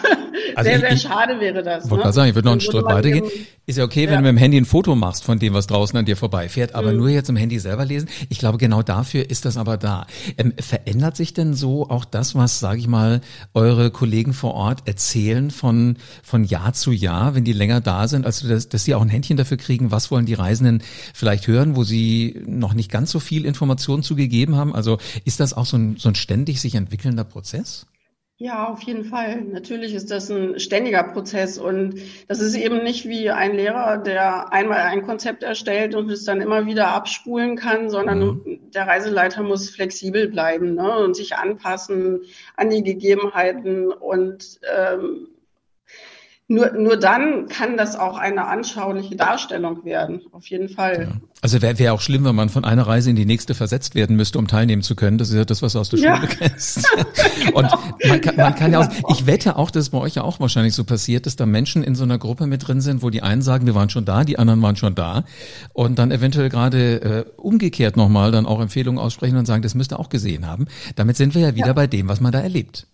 Also 0.54 0.70
sehr, 0.70 0.80
sehr 0.80 0.94
ich, 0.94 1.02
schade 1.02 1.40
wäre 1.40 1.64
das. 1.64 1.90
Wollte 1.90 2.08
ne? 2.08 2.14
sagen, 2.14 2.30
ich 2.30 2.36
würde 2.36 2.48
noch 2.48 2.54
einen 2.54 2.62
Schritt 2.62 2.84
weitergehen. 2.84 3.24
Ist 3.68 3.78
ja 3.78 3.86
okay, 3.86 4.08
wenn 4.08 4.16
ja. 4.16 4.18
du 4.18 4.24
mit 4.24 4.30
dem 4.32 4.38
Handy 4.38 4.58
ein 4.58 4.66
Foto 4.66 4.96
machst 4.96 5.24
von 5.24 5.40
dem, 5.40 5.54
was 5.54 5.68
draußen 5.68 5.98
an 5.98 6.04
dir 6.04 6.18
vorbeifährt, 6.18 6.76
aber 6.76 6.92
mhm. 6.92 6.98
nur 6.98 7.10
jetzt 7.10 7.30
im 7.30 7.38
Handy 7.38 7.60
selber 7.60 7.86
lesen. 7.86 8.10
Ich 8.28 8.40
glaube, 8.40 8.58
genau 8.58 8.82
dafür 8.82 9.30
ist 9.30 9.46
das 9.46 9.56
aber 9.56 9.78
da. 9.78 10.08
Ähm, 10.38 10.54
verändert 10.60 11.16
sich 11.16 11.34
denn 11.34 11.54
so 11.54 11.90
auch 11.90 12.04
das, 12.04 12.36
was, 12.36 12.60
sage 12.60 12.80
ich 12.80 12.88
mal, 12.88 13.22
eure 13.54 13.92
Kollegen 13.92 14.34
vor 14.34 14.56
Ort 14.56 14.88
erzählen 14.88 15.52
von, 15.52 15.98
von 16.24 16.44
Jahr 16.44 16.74
zu 16.74 16.92
Jahr, 16.92 17.36
wenn 17.36 17.46
die 17.46 17.54
länger 17.54 17.80
da 17.80 18.08
sind, 18.08 18.26
also 18.26 18.50
dass, 18.50 18.68
dass 18.68 18.84
sie 18.84 18.96
auch 18.96 19.02
ein 19.02 19.10
Händchen 19.10 19.38
dafür 19.38 19.58
kriegen, 19.58 19.92
was 19.92 20.12
wollen 20.12 20.26
die 20.26 20.34
Reisenden 20.34 20.84
vielleicht 21.14 21.48
hören, 21.48 21.76
wo 21.76 21.84
sie 21.84 22.42
noch 22.48 22.74
nicht 22.74 22.92
ganz 22.92 23.12
so 23.12 23.20
viel 23.20 23.46
Informationen 23.46 24.04
zugegeben 24.04 24.56
haben? 24.56 24.76
Also 24.76 24.98
ist 25.24 25.40
das 25.40 25.54
auch 25.54 25.66
so 25.66 25.78
ein, 25.78 25.96
so 25.98 26.10
ein 26.10 26.16
ständig 26.16 26.61
sich 26.62 26.76
entwickelnder 26.76 27.24
Prozess? 27.24 27.88
Ja, 28.44 28.70
auf 28.70 28.82
jeden 28.82 29.06
Fall. 29.06 29.44
Natürlich 29.44 29.94
ist 29.94 30.10
das 30.10 30.32
ein 30.32 30.60
ständiger 30.60 31.04
Prozess 31.04 31.60
und 31.60 32.02
das 32.28 32.40
ist 32.40 32.56
eben 32.56 32.84
nicht 32.84 33.08
wie 33.08 33.30
ein 33.30 33.54
Lehrer, 33.54 34.00
der 34.00 34.52
einmal 34.52 34.80
ein 34.80 35.04
Konzept 35.04 35.44
erstellt 35.44 35.94
und 35.94 36.10
es 36.10 36.24
dann 36.24 36.42
immer 36.42 36.66
wieder 36.66 36.88
abspulen 36.88 37.56
kann, 37.56 37.92
sondern 37.92 38.20
mhm. 38.20 38.72
der 38.74 38.88
Reiseleiter 38.88 39.44
muss 39.44 39.70
flexibel 39.70 40.28
bleiben 40.28 40.74
ne, 40.74 40.98
und 41.04 41.16
sich 41.16 41.36
anpassen 41.36 42.22
an 42.56 42.72
die 42.72 42.82
Gegebenheiten 42.82 43.92
und 43.92 44.60
ähm, 44.76 45.28
nur, 46.52 46.74
nur 46.74 46.98
dann 46.98 47.48
kann 47.48 47.78
das 47.78 47.96
auch 47.96 48.18
eine 48.18 48.46
anschauliche 48.46 49.16
Darstellung 49.16 49.86
werden, 49.86 50.22
auf 50.34 50.48
jeden 50.48 50.68
Fall. 50.68 51.08
Ja. 51.10 51.22
Also 51.42 51.62
wäre 51.62 51.80
wär 51.80 51.94
auch 51.94 52.02
schlimm, 52.02 52.26
wenn 52.26 52.36
man 52.36 52.50
von 52.50 52.66
einer 52.66 52.86
Reise 52.86 53.10
in 53.10 53.16
die 53.16 53.26
nächste 53.26 53.56
versetzt 53.56 53.96
werden 53.96 54.18
müsste, 54.18 54.38
um 54.38 54.48
teilnehmen 54.48 54.82
zu 54.82 54.96
können. 54.96 55.18
Das 55.18 55.30
ist 55.30 55.36
ja 55.36 55.46
das, 55.46 55.62
was 55.62 55.74
du 55.74 55.80
aus 55.80 55.90
der 55.90 56.00
ja. 56.00 56.18
Schule 56.18 56.28
kennst. 56.28 56.86
Und 57.54 57.70
man 58.06 58.22
kann, 58.22 58.36
man 58.36 58.56
kann 58.56 58.74
ja 58.74 58.80
auch, 58.80 58.90
ich 59.10 59.26
wette 59.26 59.56
auch, 59.56 59.72
dass 59.72 59.84
es 59.84 59.90
bei 59.92 59.98
euch 59.98 60.16
ja 60.16 60.24
auch 60.24 60.42
wahrscheinlich 60.42 60.74
so 60.74 60.84
passiert, 60.84 61.26
dass 61.26 61.38
da 61.38 61.46
Menschen 61.46 61.84
in 61.84 61.96
so 61.96 62.04
einer 62.04 62.18
Gruppe 62.18 62.48
mit 62.48 62.68
drin 62.68 62.82
sind, 62.82 63.02
wo 63.02 63.10
die 63.10 63.24
einen 63.24 63.42
sagen, 63.42 63.66
wir 63.66 63.74
waren 63.74 63.90
schon 63.90 64.04
da, 64.04 64.26
die 64.26 64.38
anderen 64.38 64.62
waren 64.62 64.76
schon 64.76 64.94
da 64.94 65.24
und 65.74 66.00
dann 66.00 66.12
eventuell 66.12 66.50
gerade 66.50 67.02
äh, 67.02 67.26
umgekehrt 67.38 67.96
nochmal 67.96 68.32
dann 68.32 68.46
auch 68.46 68.60
Empfehlungen 68.60 69.00
aussprechen 69.00 69.38
und 69.38 69.46
sagen, 69.46 69.62
das 69.62 69.74
müsst 69.74 69.94
ihr 69.94 70.00
auch 70.00 70.10
gesehen 70.10 70.48
haben. 70.48 70.68
Damit 70.98 71.16
sind 71.16 71.34
wir 71.34 71.42
ja 71.42 71.56
wieder 71.56 71.68
ja. 71.68 71.74
bei 71.74 71.88
dem, 71.88 72.10
was 72.10 72.20
man 72.20 72.34
da 72.34 72.42
erlebt. 72.42 72.88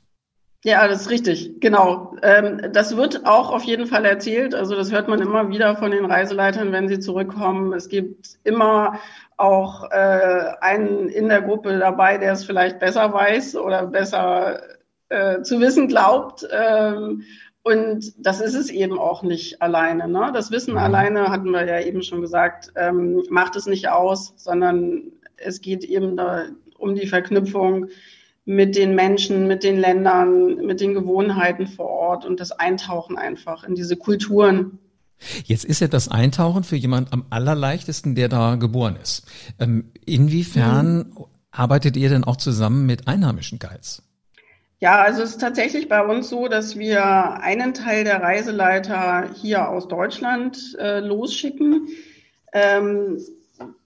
Ja, 0.64 0.88
das 0.88 1.02
ist 1.02 1.10
richtig, 1.12 1.62
genau. 1.62 2.16
Ähm, 2.24 2.62
das 2.74 2.98
wird 2.98 3.26
auch 3.26 3.52
auf 3.52 3.64
jeden 3.64 3.86
Fall 3.86 4.06
erzählt. 4.06 4.56
Also 4.56 4.76
das 4.76 4.92
hört 4.92 5.08
man 5.08 5.22
immer 5.22 5.50
wieder 5.50 5.76
von 5.76 5.92
den 5.92 6.06
Reiseleitern, 6.06 6.72
wenn 6.72 6.88
sie 6.88 7.00
zurückkommen. 7.00 7.74
Es 7.74 7.90
gibt 7.90 8.40
immer 8.44 9.00
auch 9.38 9.90
äh, 9.92 10.56
einen 10.60 11.10
in 11.10 11.30
der 11.30 11.44
Gruppe 11.44 11.78
dabei, 11.78 12.18
der 12.18 12.34
es 12.34 12.44
vielleicht 12.44 12.80
besser 12.80 13.14
weiß 13.14 13.56
oder 13.56 13.86
besser 13.86 14.62
äh, 15.10 15.42
zu 15.44 15.60
wissen 15.60 15.88
glaubt. 15.88 16.48
Ähm, 16.52 17.24
und 17.62 18.14
das 18.18 18.42
ist 18.42 18.56
es 18.56 18.70
eben 18.72 18.98
auch 18.98 19.24
nicht 19.24 19.62
alleine. 19.62 20.08
Ne? 20.08 20.32
Das 20.34 20.52
Wissen 20.52 20.72
mhm. 20.72 20.80
alleine, 20.80 21.30
hatten 21.30 21.52
wir 21.52 21.66
ja 21.66 21.82
eben 21.82 22.02
schon 22.02 22.22
gesagt, 22.22 22.72
ähm, 22.76 23.22
macht 23.30 23.56
es 23.56 23.68
nicht 23.68 23.90
aus, 23.90 24.34
sondern 24.38 25.12
es 25.36 25.62
geht 25.62 25.84
eben 25.84 26.18
da 26.18 26.46
um 26.80 26.96
die 26.96 27.08
Verknüpfung 27.08 27.90
mit 28.48 28.78
den 28.78 28.96
Menschen, 28.96 29.46
mit 29.46 29.62
den 29.64 29.78
Ländern, 29.78 30.56
mit 30.66 30.80
den 30.80 30.94
Gewohnheiten 30.94 31.68
vor 31.68 31.88
Ort 31.88 32.26
und 32.26 32.40
das 32.40 32.54
Eintauchen 32.54 33.18
einfach 33.18 33.66
in 33.66 33.76
diese 33.76 33.98
Kulturen. 33.98 34.80
Jetzt 35.44 35.66
ist 35.66 35.82
ja 35.82 35.90
das 35.90 36.08
Eintauchen 36.08 36.64
für 36.64 36.78
jemand 36.78 37.12
am 37.12 37.26
allerleichtesten, 37.30 38.16
der 38.16 38.30
da 38.30 38.56
geboren 38.56 38.96
ist. 39.02 39.26
Ähm, 39.60 39.92
inwiefern 40.06 40.98
mhm. 40.98 41.26
arbeitet 41.52 41.98
ihr 41.98 42.08
denn 42.08 42.24
auch 42.24 42.38
zusammen 42.38 42.86
mit 42.86 43.10
einheimischen 43.10 43.60
Guides? 43.60 44.02
Ja, 44.80 45.02
also 45.02 45.24
es 45.24 45.32
ist 45.32 45.42
tatsächlich 45.42 45.90
bei 45.90 46.06
uns 46.06 46.30
so, 46.30 46.48
dass 46.48 46.78
wir 46.78 47.04
einen 47.42 47.74
Teil 47.74 48.06
der 48.06 48.22
Reiseleiter 48.22 49.30
hier 49.34 49.68
aus 49.68 49.90
Deutschland 49.90 50.78
äh, 50.80 51.00
losschicken. 51.00 51.90
Ähm, 52.54 53.18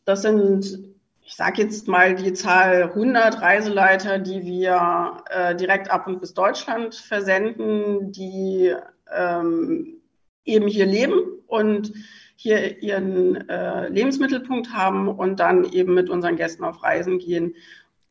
das 0.06 0.22
sind 0.22 0.91
ich 1.32 1.38
sage 1.38 1.62
jetzt 1.62 1.88
mal 1.88 2.14
die 2.14 2.34
Zahl 2.34 2.84
100 2.84 3.42
Reiseleiter, 3.42 4.20
die 4.20 4.44
wir 4.44 5.24
äh, 5.30 5.56
direkt 5.56 5.90
ab 5.90 6.06
und 6.06 6.20
bis 6.20 6.34
Deutschland 6.34 6.94
versenden, 6.94 8.12
die 8.12 8.76
ähm, 9.16 10.02
eben 10.44 10.68
hier 10.68 10.86
leben 10.86 11.22
und 11.48 11.94
hier 12.36 12.84
ihren 12.84 13.48
äh, 13.48 13.88
Lebensmittelpunkt 13.88 14.74
haben 14.74 15.08
und 15.08 15.40
dann 15.40 15.64
eben 15.72 15.94
mit 15.94 16.10
unseren 16.10 16.36
Gästen 16.36 16.66
auf 16.66 16.84
Reisen 16.84 17.18
gehen. 17.18 17.56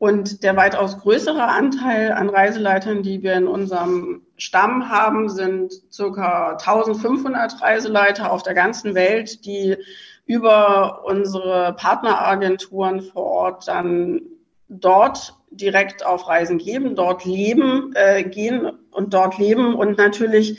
Und 0.01 0.41
der 0.41 0.55
weitaus 0.55 0.97
größere 0.97 1.47
Anteil 1.47 2.11
an 2.13 2.27
Reiseleitern, 2.27 3.03
die 3.03 3.21
wir 3.21 3.35
in 3.35 3.47
unserem 3.47 4.23
Stamm 4.35 4.89
haben, 4.89 5.29
sind 5.29 5.73
circa 5.93 6.53
1500 6.53 7.61
Reiseleiter 7.61 8.31
auf 8.31 8.41
der 8.41 8.55
ganzen 8.55 8.95
Welt, 8.95 9.45
die 9.45 9.77
über 10.25 11.05
unsere 11.05 11.73
Partneragenturen 11.73 13.03
vor 13.03 13.25
Ort 13.25 13.67
dann 13.67 14.23
dort 14.69 15.35
direkt 15.51 16.03
auf 16.03 16.27
Reisen 16.27 16.57
geben, 16.57 16.95
dort 16.95 17.23
leben, 17.23 17.93
äh, 17.93 18.23
gehen 18.23 18.71
und 18.89 19.13
dort 19.13 19.37
leben 19.37 19.75
und 19.75 19.99
natürlich 19.99 20.57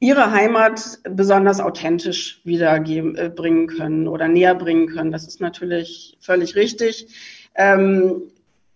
ihre 0.00 0.32
Heimat 0.32 0.98
besonders 1.08 1.60
authentisch 1.60 2.40
wiederbringen 2.42 3.14
äh, 3.14 3.76
können 3.76 4.08
oder 4.08 4.26
näher 4.26 4.56
bringen 4.56 4.88
können. 4.88 5.12
Das 5.12 5.28
ist 5.28 5.40
natürlich 5.40 6.18
völlig 6.20 6.56
richtig. 6.56 7.06
Ähm, 7.54 8.22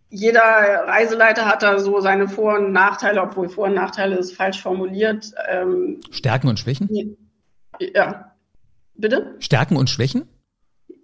jeder 0.08 0.40
Reiseleiter 0.40 1.46
hat 1.46 1.62
da 1.62 1.78
so 1.78 2.00
seine 2.00 2.28
Vor- 2.28 2.58
und 2.58 2.72
Nachteile, 2.72 3.22
obwohl 3.22 3.48
Vor- 3.48 3.66
und 3.66 3.74
Nachteile 3.74 4.16
ist 4.16 4.34
falsch 4.34 4.62
formuliert. 4.62 5.32
Ähm, 5.48 6.00
Stärken 6.10 6.48
und 6.48 6.58
Schwächen? 6.58 7.16
Ja. 7.78 8.32
Bitte? 8.94 9.36
Stärken 9.40 9.76
und 9.76 9.90
Schwächen? 9.90 10.28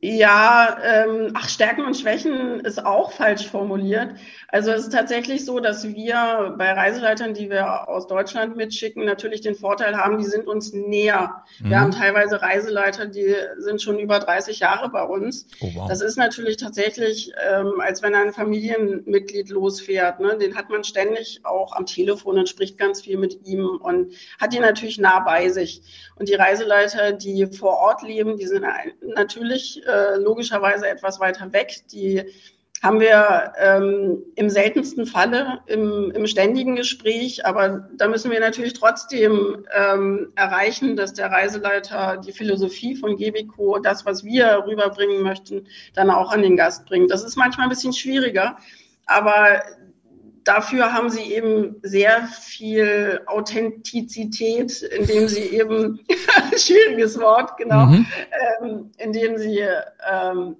Ja, 0.04 0.78
ähm, 0.82 1.30
ach, 1.34 1.48
Stärken 1.48 1.82
und 1.84 1.96
Schwächen 1.96 2.58
ist 2.58 2.84
auch 2.84 3.12
falsch 3.12 3.46
formuliert. 3.46 4.16
Also 4.48 4.72
es 4.72 4.82
ist 4.82 4.92
tatsächlich 4.92 5.44
so, 5.44 5.60
dass 5.60 5.84
wir 5.84 6.56
bei 6.58 6.72
Reiseleitern, 6.72 7.34
die 7.34 7.48
wir 7.48 7.88
aus 7.88 8.08
Deutschland 8.08 8.56
mitschicken, 8.56 9.04
natürlich 9.04 9.42
den 9.42 9.54
Vorteil 9.54 9.96
haben, 9.96 10.18
die 10.18 10.24
sind 10.24 10.48
uns 10.48 10.72
näher. 10.72 11.44
Mhm. 11.60 11.70
Wir 11.70 11.80
haben 11.80 11.92
teilweise 11.92 12.42
Reiseleiter, 12.42 13.06
die 13.06 13.32
sind 13.58 13.80
schon 13.80 14.00
über 14.00 14.18
30 14.18 14.58
Jahre 14.58 14.88
bei 14.88 15.04
uns. 15.04 15.46
Oh, 15.60 15.70
wow. 15.72 15.88
Das 15.88 16.00
ist 16.00 16.16
natürlich 16.16 16.56
tatsächlich, 16.56 17.32
ähm, 17.48 17.74
als 17.78 18.02
wenn 18.02 18.16
ein 18.16 18.32
Familienmitglied 18.32 19.50
losfährt. 19.50 20.18
Ne? 20.18 20.36
Den 20.36 20.56
hat 20.56 20.68
man 20.68 20.82
ständig 20.82 21.42
auch 21.44 21.76
am 21.76 21.86
Telefon 21.86 22.40
und 22.40 22.48
spricht 22.48 22.76
ganz 22.76 23.02
viel 23.02 23.18
mit 23.18 23.46
ihm 23.46 23.68
und 23.80 24.14
hat 24.40 24.52
ihn 24.52 24.62
natürlich 24.62 24.98
nah 24.98 25.20
bei 25.20 25.48
sich. 25.48 25.80
Und 26.16 26.28
die 26.28 26.34
Reiseleiter, 26.34 27.12
die 27.12 27.46
vor 27.46 27.78
Ort 27.78 28.02
leben, 28.02 28.36
die 28.36 28.48
sind 28.48 28.66
natürlich 29.00 29.80
äh, 29.92 30.16
logischerweise 30.16 30.88
etwas 30.88 31.20
weiter 31.20 31.52
weg. 31.52 31.82
Die 31.92 32.24
haben 32.82 32.98
wir 32.98 33.52
ähm, 33.58 34.24
im 34.34 34.50
seltensten 34.50 35.06
Falle 35.06 35.60
im, 35.66 36.10
im 36.10 36.26
ständigen 36.26 36.74
Gespräch, 36.74 37.46
aber 37.46 37.88
da 37.96 38.08
müssen 38.08 38.32
wir 38.32 38.40
natürlich 38.40 38.72
trotzdem 38.72 39.64
ähm, 39.72 40.32
erreichen, 40.34 40.96
dass 40.96 41.12
der 41.12 41.30
Reiseleiter 41.30 42.16
die 42.16 42.32
Philosophie 42.32 42.96
von 42.96 43.16
Gebico, 43.16 43.78
das, 43.78 44.04
was 44.04 44.24
wir 44.24 44.64
rüberbringen 44.66 45.22
möchten, 45.22 45.68
dann 45.94 46.10
auch 46.10 46.32
an 46.32 46.42
den 46.42 46.56
Gast 46.56 46.84
bringt. 46.86 47.12
Das 47.12 47.22
ist 47.22 47.36
manchmal 47.36 47.66
ein 47.66 47.70
bisschen 47.70 47.92
schwieriger, 47.92 48.56
aber 49.06 49.62
dafür 50.44 50.92
haben 50.92 51.10
sie 51.10 51.22
eben 51.22 51.76
sehr 51.82 52.26
viel 52.26 53.20
Authentizität, 53.26 54.82
indem 54.82 55.28
sie 55.28 55.40
eben, 55.40 56.00
schwieriges 56.56 57.18
Wort, 57.20 57.56
genau, 57.56 57.86
mhm. 57.86 58.06
ähm, 58.60 58.90
indem 58.98 59.38
sie 59.38 59.60
ähm, 60.10 60.56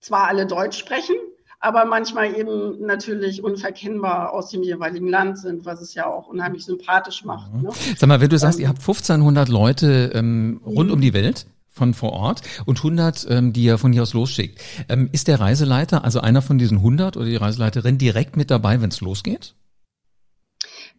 zwar 0.00 0.28
alle 0.28 0.46
Deutsch 0.46 0.78
sprechen, 0.78 1.16
aber 1.58 1.84
manchmal 1.84 2.38
eben 2.38 2.84
natürlich 2.84 3.42
unverkennbar 3.42 4.32
aus 4.32 4.50
dem 4.50 4.62
jeweiligen 4.62 5.08
Land 5.08 5.38
sind, 5.38 5.64
was 5.64 5.80
es 5.80 5.94
ja 5.94 6.06
auch 6.06 6.28
unheimlich 6.28 6.64
sympathisch 6.64 7.24
macht. 7.24 7.52
Mhm. 7.52 7.62
Ne? 7.62 7.70
Sag 7.96 8.08
mal, 8.08 8.20
wenn 8.20 8.28
du 8.28 8.38
sagst, 8.38 8.58
ähm, 8.58 8.64
ihr 8.64 8.68
habt 8.68 8.78
1500 8.78 9.48
Leute 9.48 10.12
ähm, 10.14 10.60
rund 10.64 10.90
um 10.90 11.00
die 11.00 11.14
Welt, 11.14 11.46
von 11.76 11.94
vor 11.94 12.12
Ort 12.12 12.40
und 12.64 12.78
100, 12.78 13.26
ähm, 13.28 13.52
die 13.52 13.68
er 13.68 13.78
von 13.78 13.92
hier 13.92 14.02
aus 14.02 14.14
losschickt. 14.14 14.60
Ähm, 14.88 15.10
ist 15.12 15.28
der 15.28 15.40
Reiseleiter, 15.40 16.04
also 16.04 16.20
einer 16.20 16.42
von 16.42 16.58
diesen 16.58 16.78
100 16.78 17.16
oder 17.16 17.26
die 17.26 17.36
Reiseleiterin 17.36 17.98
direkt 17.98 18.36
mit 18.36 18.50
dabei, 18.50 18.80
wenn 18.80 18.88
es 18.88 19.00
losgeht? 19.00 19.54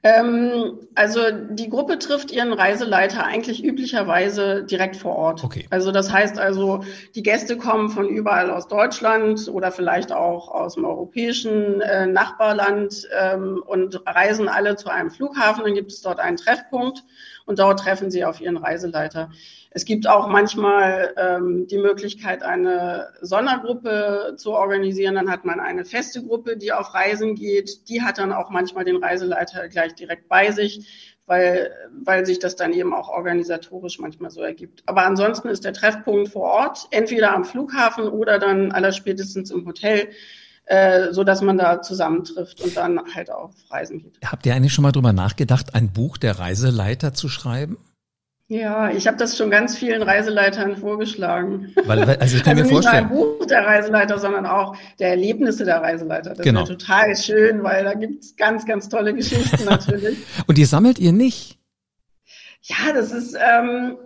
Ähm, 0.04 0.80
also 0.94 1.22
die 1.50 1.70
Gruppe 1.70 1.98
trifft 1.98 2.32
ihren 2.32 2.54
Reiseleiter 2.54 3.26
eigentlich 3.26 3.64
üblicherweise 3.64 4.64
direkt 4.64 4.96
vor 4.96 5.16
Ort. 5.16 5.44
Okay. 5.44 5.66
Also 5.72 5.92
das 5.92 6.14
heißt 6.14 6.38
also, 6.38 6.84
die 7.16 7.24
Gäste 7.24 7.58
kommen 7.58 7.90
von 7.90 8.08
überall 8.08 8.52
aus 8.52 8.68
Deutschland 8.68 9.50
oder 9.50 9.72
vielleicht 9.72 10.12
auch 10.12 10.50
aus 10.50 10.76
dem 10.76 10.86
europäischen 10.86 11.82
äh, 11.82 12.06
Nachbarland 12.06 13.08
ähm, 13.20 13.64
und 13.66 14.02
reisen 14.06 14.48
alle 14.48 14.76
zu 14.76 14.90
einem 14.90 15.10
Flughafen. 15.10 15.64
Dann 15.64 15.74
gibt 15.74 15.92
es 15.92 16.02
dort 16.02 16.20
einen 16.20 16.38
Treffpunkt 16.38 17.04
und 17.46 17.58
dort 17.58 17.80
treffen 17.80 18.12
sie 18.12 18.24
auf 18.24 18.40
ihren 18.40 18.58
Reiseleiter. 18.58 19.32
Es 19.72 19.86
gibt 19.86 20.08
auch 20.08 20.28
manchmal 20.28 21.14
ähm, 21.18 21.68
die 21.68 21.78
Möglichkeit, 21.78 22.44
eine 22.44 23.10
Sondergruppe 23.22 24.36
zu 24.38 24.54
organisieren. 24.54 25.16
Dann 25.16 25.30
hat 25.30 25.46
man 25.46 25.60
eine 25.60 25.86
feste 25.86 26.24
Gruppe, 26.24 26.58
die 26.58 26.72
auf 26.72 26.94
Reisen 26.94 27.36
geht. 27.36 27.90
Die 27.90 28.02
hat 28.02 28.18
dann 28.18 28.32
auch 28.32 28.50
manchmal 28.50 28.86
den 28.86 28.98
Reiseleiter 28.98 29.68
gleich 29.68 29.94
direkt 29.96 30.28
bei 30.30 30.52
sich, 30.52 31.18
weil, 31.26 31.72
weil 32.04 32.26
sich 32.26 32.40
das 32.40 32.56
dann 32.56 32.74
eben 32.74 32.94
auch 32.94 33.10
organisatorisch 33.10 34.00
manchmal 34.00 34.32
so 34.32 34.42
ergibt. 34.42 34.84
Aber 34.86 35.06
ansonsten 35.06 35.50
ist 35.50 35.66
der 35.66 35.74
Treffpunkt 35.74 36.30
vor 36.30 36.44
Ort, 36.44 36.88
entweder 36.92 37.34
am 37.34 37.46
Flughafen 37.46 38.08
oder 38.08 38.40
dann 38.40 38.72
allerspätestens 38.72 39.52
im 39.52 39.66
Hotel 39.66 40.10
äh, 40.68 41.14
so 41.14 41.24
dass 41.24 41.42
man 41.42 41.58
da 41.58 41.82
zusammentrifft 41.82 42.62
und 42.62 42.76
dann 42.76 43.00
halt 43.16 43.32
auf 43.32 43.54
Reisen 43.70 44.00
geht. 44.00 44.20
Habt 44.26 44.46
ihr 44.46 44.54
eigentlich 44.54 44.74
schon 44.74 44.84
mal 44.84 44.92
drüber 44.92 45.14
nachgedacht, 45.14 45.76
ein 45.76 45.94
Buch 45.94 46.18
der 46.18 46.40
Reiseleiter 46.40 47.14
zu 47.14 47.30
schreiben? 47.30 47.78
Ja, 48.50 48.92
ich 48.92 49.08
habe 49.08 49.18
das 49.18 49.36
schon 49.36 49.52
ganz 49.52 49.78
vielen 49.78 50.02
Reiseleitern 50.02 50.78
vorgeschlagen. 50.78 51.74
Weil, 51.84 52.04
also 52.04 52.38
ich 52.38 52.44
kann 52.44 52.58
also 52.58 52.64
mir 52.64 52.82
vorstellen. 52.82 53.10
Nicht 53.10 53.14
nur 53.14 53.34
ein 53.34 53.38
Buch 53.40 53.46
der 53.46 53.66
Reiseleiter, 53.66 54.20
sondern 54.20 54.46
auch 54.46 54.78
der 55.00 55.10
Erlebnisse 55.10 55.66
der 55.66 55.82
Reiseleiter. 55.82 56.34
Das 56.34 56.46
genau. 56.46 56.62
wäre 56.62 56.78
total 56.78 57.14
schön, 57.18 57.62
weil 57.64 57.84
da 57.84 57.94
gibt's 57.94 58.38
ganz, 58.38 58.66
ganz 58.66 58.88
tolle 58.88 59.14
Geschichten 59.14 59.66
natürlich. 59.70 60.18
Und 60.48 60.58
die 60.58 60.64
sammelt 60.64 60.98
ihr 60.98 61.12
nicht? 61.12 61.58
Ja, 62.62 62.94
das 62.94 63.12
ist, 63.12 63.36
ähm, 63.36 63.98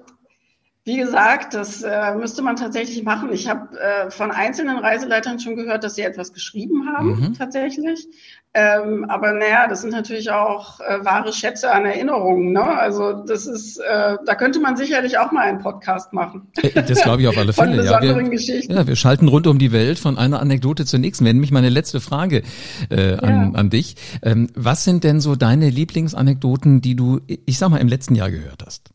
wie 0.84 0.98
gesagt, 0.98 1.54
das 1.54 1.84
äh, 1.84 2.15
müsste 2.15 2.41
man 2.41 2.56
tatsächlich 2.56 3.04
machen. 3.04 3.32
Ich 3.32 3.48
habe 3.48 3.80
äh, 3.80 4.10
von 4.10 4.32
einzelnen 4.32 4.80
Reiseleitern 4.80 5.39
schon 5.39 5.56
gehört, 5.56 5.84
dass 5.84 5.94
sie 5.94 6.02
etwas 6.02 6.34
geschrieben 6.34 6.88
haben, 6.96 7.20
mhm. 7.20 7.34
tatsächlich. 7.36 8.08
Ähm, 8.54 9.06
aber 9.08 9.32
naja, 9.32 9.67
das 9.70 9.82
sind 9.82 9.91
natürlich 9.91 10.32
auch 10.32 10.82
äh, 10.82 11.06
wahre 11.06 11.32
Schätze 11.32 11.72
an 11.72 11.86
Erinnerungen. 11.86 12.52
Ne? 12.52 12.63
Also 12.63 13.13
das 13.13 13.46
ist, 13.46 13.78
äh, 13.78 14.17
da 14.26 14.36
könnte 14.36 14.60
man 14.60 14.76
sicherlich 14.76 15.20
auch 15.20 15.32
mal 15.32 15.44
einen 15.44 15.60
Podcast 15.60 16.13
machen. 16.13 16.48
Äh, 16.62 16.84
das 16.84 17.04
glaube 17.04 17.22
ich 17.22 17.28
auf 17.28 17.38
alle 17.38 17.54
Fälle. 17.54 17.76
von 17.76 17.78
besonderen 17.78 18.17
ja, 18.17 18.24
wir, 18.24 18.30
Geschichten. 18.30 18.74
Ja, 18.74 18.88
wir 18.88 18.96
schalten 18.98 19.28
rund 19.30 19.48
um 19.48 19.60
die 19.60 19.72
Welt 19.72 20.00
von 20.00 20.17
einer 20.17 20.41
Anekdote 20.41 20.86
zur 20.86 21.00
nächsten. 21.00 21.24
Wäre 21.24 21.36
nämlich 21.36 21.52
meine 21.52 21.70
letzte 21.70 22.02
Frage 22.02 22.41
äh, 22.89 23.17
an, 23.17 23.54
ja. 23.54 23.60
an 23.60 23.70
dich. 23.70 23.96
Ähm, 24.22 24.50
was 24.56 24.84
sind 24.84 25.04
denn 25.06 25.22
so 25.22 25.36
deine 25.36 25.70
Lieblingsanekdoten, 25.70 26.82
die 26.82 26.96
du, 26.96 27.22
ich 27.28 27.58
sag 27.58 27.70
mal, 27.70 27.78
im 27.78 27.88
letzten 27.88 28.15
Jahr 28.15 28.32
gehört 28.32 28.63
hast? 28.65 28.90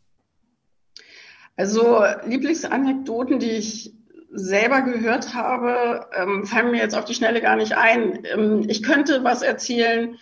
Also 1.56 2.02
Lieblingsanekdoten, 2.26 3.38
die 3.38 3.52
ich 3.52 3.92
selber 4.30 4.82
gehört 4.82 5.34
habe, 5.34 6.06
ähm, 6.14 6.44
fallen 6.44 6.70
mir 6.70 6.82
jetzt 6.82 6.96
auf 6.96 7.06
die 7.06 7.14
Schnelle 7.14 7.40
gar 7.40 7.56
nicht 7.56 7.76
ein. 7.76 8.24
Ähm, 8.24 8.64
ich 8.68 8.82
könnte 8.82 9.24
was 9.24 9.42
erzählen 9.42 10.18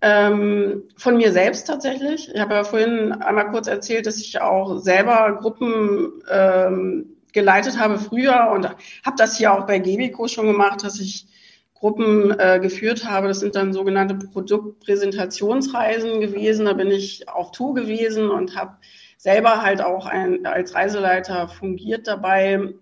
ähm, 0.00 0.84
von 0.96 1.16
mir 1.16 1.32
selbst 1.32 1.66
tatsächlich. 1.66 2.30
Ich 2.32 2.40
habe 2.40 2.54
ja 2.54 2.64
vorhin 2.64 3.12
einmal 3.12 3.50
kurz 3.50 3.66
erzählt, 3.66 4.06
dass 4.06 4.18
ich 4.18 4.40
auch 4.40 4.78
selber 4.78 5.38
Gruppen 5.40 6.22
ähm, 6.30 7.16
geleitet 7.32 7.78
habe 7.78 7.98
früher 7.98 8.50
und 8.52 8.66
habe 8.66 9.16
das 9.16 9.36
hier 9.36 9.52
auch 9.52 9.66
bei 9.66 9.78
Gebico 9.78 10.28
schon 10.28 10.46
gemacht, 10.46 10.84
dass 10.84 11.00
ich 11.00 11.26
Gruppen 11.74 12.38
äh, 12.38 12.58
geführt 12.60 13.04
habe. 13.04 13.28
Das 13.28 13.40
sind 13.40 13.54
dann 13.54 13.72
sogenannte 13.72 14.14
Produktpräsentationsreisen 14.14 16.20
gewesen. 16.20 16.66
Da 16.66 16.72
bin 16.72 16.90
ich 16.90 17.28
auf 17.28 17.50
Tour 17.50 17.74
gewesen 17.74 18.30
und 18.30 18.56
habe 18.56 18.76
selber 19.16 19.62
halt 19.62 19.82
auch 19.82 20.06
ein, 20.06 20.46
als 20.46 20.74
Reiseleiter 20.74 21.48
fungiert 21.48 22.06
dabei 22.06 22.74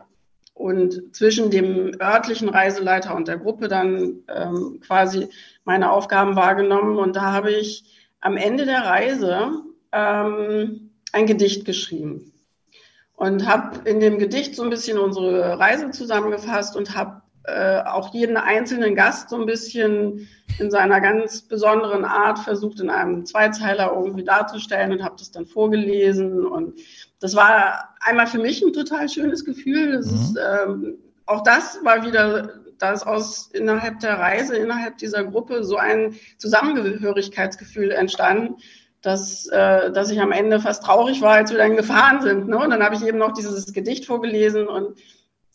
und 0.55 1.14
zwischen 1.14 1.51
dem 1.51 1.92
örtlichen 2.01 2.49
Reiseleiter 2.49 3.14
und 3.14 3.29
der 3.29 3.38
Gruppe 3.38 3.68
dann 3.68 4.23
ähm, 4.29 4.81
quasi 4.81 5.29
meine 5.64 5.90
Aufgaben 5.90 6.37
wahrgenommen. 6.37 6.99
Und 6.99 7.16
da 7.16 7.33
habe 7.33 7.51
ich 7.51 7.85
am 8.20 8.37
Ende 8.37 8.64
der 8.64 8.85
Reise 8.85 9.51
ähm, 9.92 10.90
ein 11.12 11.27
Gedicht 11.27 11.64
geschrieben 11.64 12.33
und 13.16 13.47
habe 13.47 13.88
in 13.88 14.01
dem 14.01 14.18
Gedicht 14.18 14.55
so 14.55 14.62
ein 14.62 14.70
bisschen 14.70 14.99
unsere 14.99 15.59
Reise 15.59 15.90
zusammengefasst 15.90 16.77
und 16.77 16.97
habe 16.97 17.23
äh, 17.44 17.83
auch 17.83 18.14
jeden 18.14 18.37
einzelnen 18.37 18.94
Gast 18.94 19.28
so 19.28 19.37
ein 19.37 19.46
bisschen 19.46 20.28
in 20.59 20.70
seiner 20.70 21.00
ganz 21.00 21.42
besonderen 21.42 22.04
Art 22.04 22.38
versucht, 22.38 22.80
in 22.80 22.88
einem 22.88 23.26
Zweizeiler 23.26 23.92
irgendwie 23.94 24.24
darzustellen 24.24 24.92
und 24.92 25.04
habe 25.04 25.16
das 25.18 25.30
dann 25.30 25.46
vorgelesen. 25.46 26.46
Und 26.46 26.78
das 27.20 27.35
war 27.35 27.94
einmal 28.00 28.26
für 28.26 28.38
mich 28.38 28.62
ein 28.62 28.72
total 28.72 29.09
schönes 29.09 29.44
Gefühl. 29.44 29.92
Das 29.92 30.07
mhm. 30.07 30.18
ist, 30.18 30.38
ähm, 30.38 30.98
auch 31.26 31.42
das 31.42 31.80
war 31.83 32.04
wieder, 32.07 32.61
da 32.78 32.92
ist 32.92 33.07
aus 33.07 33.50
innerhalb 33.52 34.00
der 34.00 34.18
Reise, 34.18 34.57
innerhalb 34.57 34.98
dieser 34.98 35.24
Gruppe 35.24 35.64
so 35.64 35.76
ein 35.76 36.14
Zusammengehörigkeitsgefühl 36.38 37.90
entstanden, 37.90 38.57
dass, 39.02 39.48
äh, 39.48 39.92
dass 39.92 40.11
ich 40.11 40.20
am 40.20 40.33
Ende 40.33 40.61
fast 40.61 40.85
traurig 40.85 41.20
war, 41.20 41.35
als 41.35 41.50
wir 41.50 41.59
dann 41.59 41.76
gefahren 41.76 42.22
sind. 42.22 42.48
Ne? 42.48 42.57
Und 42.57 42.70
dann 42.70 42.83
habe 42.83 42.94
ich 42.94 43.04
eben 43.04 43.18
noch 43.18 43.33
dieses 43.33 43.72
Gedicht 43.74 44.07
vorgelesen 44.07 44.66
und 44.66 44.96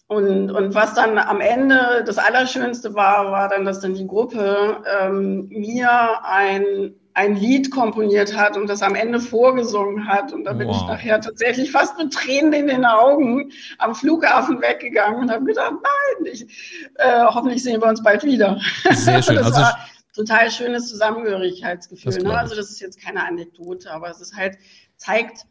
Und, 0.09 0.49
und 0.49 0.73
was 0.73 0.95
dann 0.95 1.19
am 1.19 1.39
Ende 1.39 2.03
das 2.05 2.17
Allerschönste 2.17 2.95
war, 2.95 3.31
war 3.31 3.47
dann, 3.47 3.63
dass 3.63 3.79
dann 3.79 3.93
die 3.93 4.07
Gruppe 4.07 4.83
ähm, 4.99 5.47
mir 5.49 6.25
ein 6.25 6.95
ein 7.19 7.35
Lied 7.35 7.69
komponiert 7.69 8.37
hat 8.37 8.55
und 8.55 8.67
das 8.67 8.81
am 8.81 8.95
Ende 8.95 9.19
vorgesungen 9.19 10.07
hat. 10.07 10.31
Und 10.31 10.45
da 10.45 10.53
bin 10.53 10.69
wow. 10.69 10.77
ich 10.77 10.87
nachher 10.87 11.19
tatsächlich 11.19 11.69
fast 11.69 11.97
mit 11.97 12.13
Tränen 12.13 12.53
in 12.53 12.67
den 12.67 12.85
Augen 12.85 13.51
am 13.77 13.93
Flughafen 13.93 14.61
weggegangen 14.61 15.23
und 15.23 15.31
habe 15.31 15.43
gedacht, 15.43 15.73
nein, 15.73 16.31
ich, 16.31 16.45
äh, 16.95 17.23
hoffentlich 17.25 17.61
sehen 17.61 17.81
wir 17.81 17.89
uns 17.89 18.01
bald 18.01 18.23
wieder. 18.23 18.61
Sehr 18.91 19.21
schön. 19.21 19.35
das 19.35 19.47
also 19.47 19.61
war 19.61 19.79
total 20.15 20.49
schönes 20.49 20.87
Zusammengehörigkeitsgefühl. 20.87 22.23
Ne? 22.23 22.37
Also 22.37 22.55
das 22.55 22.69
ist 22.69 22.79
jetzt 22.79 23.01
keine 23.01 23.25
Anekdote, 23.25 23.91
aber 23.91 24.09
es 24.09 24.21
ist 24.21 24.37
halt, 24.37 24.57
zeigt, 24.95 25.45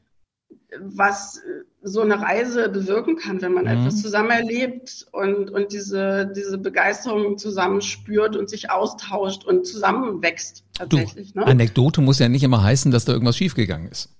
was 0.80 1.40
so 1.82 2.02
eine 2.02 2.20
Reise 2.20 2.68
bewirken 2.68 3.16
kann, 3.16 3.40
wenn 3.40 3.52
man 3.52 3.64
mhm. 3.64 3.70
etwas 3.70 4.02
zusammen 4.02 4.30
erlebt 4.30 5.06
und, 5.12 5.50
und 5.50 5.72
diese, 5.72 6.30
diese 6.34 6.58
Begeisterung 6.58 7.38
zusammen 7.38 7.80
spürt 7.80 8.36
und 8.36 8.50
sich 8.50 8.70
austauscht 8.70 9.44
und 9.44 9.66
zusammenwächst 9.66 10.64
tatsächlich. 10.74 11.32
Du, 11.32 11.40
ne? 11.40 11.46
Anekdote 11.46 12.00
muss 12.00 12.18
ja 12.18 12.28
nicht 12.28 12.42
immer 12.42 12.62
heißen, 12.62 12.92
dass 12.92 13.04
da 13.04 13.12
irgendwas 13.12 13.36
schiefgegangen 13.36 13.88
ist. 13.88 14.10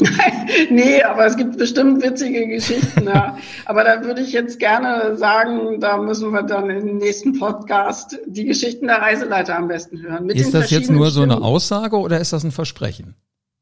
nee, 0.70 1.02
aber 1.02 1.26
es 1.26 1.36
gibt 1.36 1.58
bestimmt 1.58 2.02
witzige 2.04 2.46
Geschichten. 2.46 3.06
Ja. 3.06 3.36
Aber 3.64 3.82
da 3.82 4.04
würde 4.04 4.20
ich 4.22 4.32
jetzt 4.32 4.60
gerne 4.60 5.16
sagen, 5.16 5.80
da 5.80 5.96
müssen 5.96 6.30
wir 6.30 6.44
dann 6.44 6.70
im 6.70 6.98
nächsten 6.98 7.36
Podcast 7.36 8.16
die 8.26 8.44
Geschichten 8.44 8.86
der 8.86 9.02
Reiseleiter 9.02 9.56
am 9.56 9.66
besten 9.66 10.00
hören. 10.00 10.30
ist 10.30 10.54
das 10.54 10.70
jetzt 10.70 10.88
nur 10.88 11.10
so 11.10 11.22
eine 11.22 11.42
Aussage 11.42 11.96
oder 11.98 12.20
ist 12.20 12.32
das 12.32 12.44
ein 12.44 12.52
Versprechen? 12.52 13.16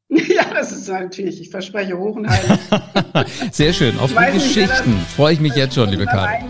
Ja, 0.27 0.53
das 0.53 0.71
ist 0.71 0.87
natürlich, 0.87 1.41
ich 1.41 1.49
verspreche 1.49 1.97
hoch 1.97 2.15
und 2.15 2.29
heilig. 2.29 2.59
Sehr 3.51 3.73
schön. 3.73 3.99
Auf 3.99 4.11
die 4.13 4.33
Geschichten 4.33 4.99
freue 5.15 5.33
ich 5.33 5.39
mich 5.39 5.55
jetzt 5.55 5.75
schon, 5.75 5.89
liebe 5.91 6.05
Karin. 6.05 6.45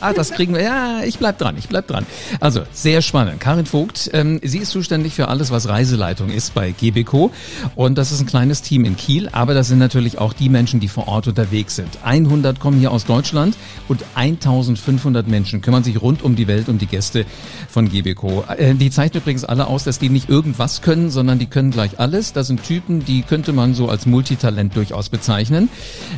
Ah, 0.00 0.12
das 0.12 0.30
kriegen 0.32 0.54
wir. 0.54 0.62
Ja, 0.62 1.00
ich 1.04 1.18
bleib 1.18 1.38
dran, 1.38 1.56
ich 1.58 1.68
bleib 1.68 1.86
dran. 1.86 2.06
Also, 2.40 2.62
sehr 2.72 3.02
spannend. 3.02 3.40
Karin 3.40 3.66
Vogt, 3.66 4.10
ähm, 4.12 4.40
sie 4.42 4.58
ist 4.58 4.70
zuständig 4.70 5.14
für 5.14 5.28
alles, 5.28 5.50
was 5.50 5.68
Reiseleitung 5.68 6.30
ist 6.30 6.54
bei 6.54 6.72
GBCO. 6.72 7.30
Und 7.74 7.98
das 7.98 8.12
ist 8.12 8.20
ein 8.20 8.26
kleines 8.26 8.62
Team 8.62 8.84
in 8.84 8.96
Kiel, 8.96 9.28
aber 9.32 9.54
das 9.54 9.68
sind 9.68 9.78
natürlich 9.78 10.18
auch 10.18 10.32
die 10.32 10.48
Menschen, 10.48 10.80
die 10.80 10.88
vor 10.88 11.08
Ort 11.08 11.28
unterwegs 11.28 11.76
sind. 11.76 11.88
100 12.04 12.60
kommen 12.60 12.78
hier 12.78 12.92
aus 12.92 13.04
Deutschland 13.04 13.56
und 13.88 14.04
1500 14.14 15.26
Menschen 15.28 15.60
kümmern 15.60 15.84
sich 15.84 16.00
rund 16.00 16.22
um 16.22 16.36
die 16.36 16.46
Welt 16.46 16.68
um 16.68 16.78
die 16.78 16.86
Gäste 16.86 17.24
von 17.68 17.88
GBCO. 17.88 18.44
Äh, 18.56 18.74
die 18.74 18.90
zeichnen 18.90 19.22
übrigens 19.22 19.44
alle 19.44 19.66
aus, 19.66 19.84
dass 19.84 19.98
die 19.98 20.08
nicht 20.08 20.28
irgendwas 20.28 20.82
können, 20.82 21.10
sondern 21.10 21.38
die 21.38 21.46
können 21.46 21.70
gleich 21.70 21.98
alles. 21.98 22.32
Das 22.32 22.46
sind 22.46 22.62
Typen, 22.62 23.04
die 23.04 23.22
könnte 23.22 23.52
man 23.52 23.74
so 23.74 23.88
als 23.88 24.06
Multitalent 24.06 24.76
durchaus 24.76 25.08
bezeichnen. 25.08 25.68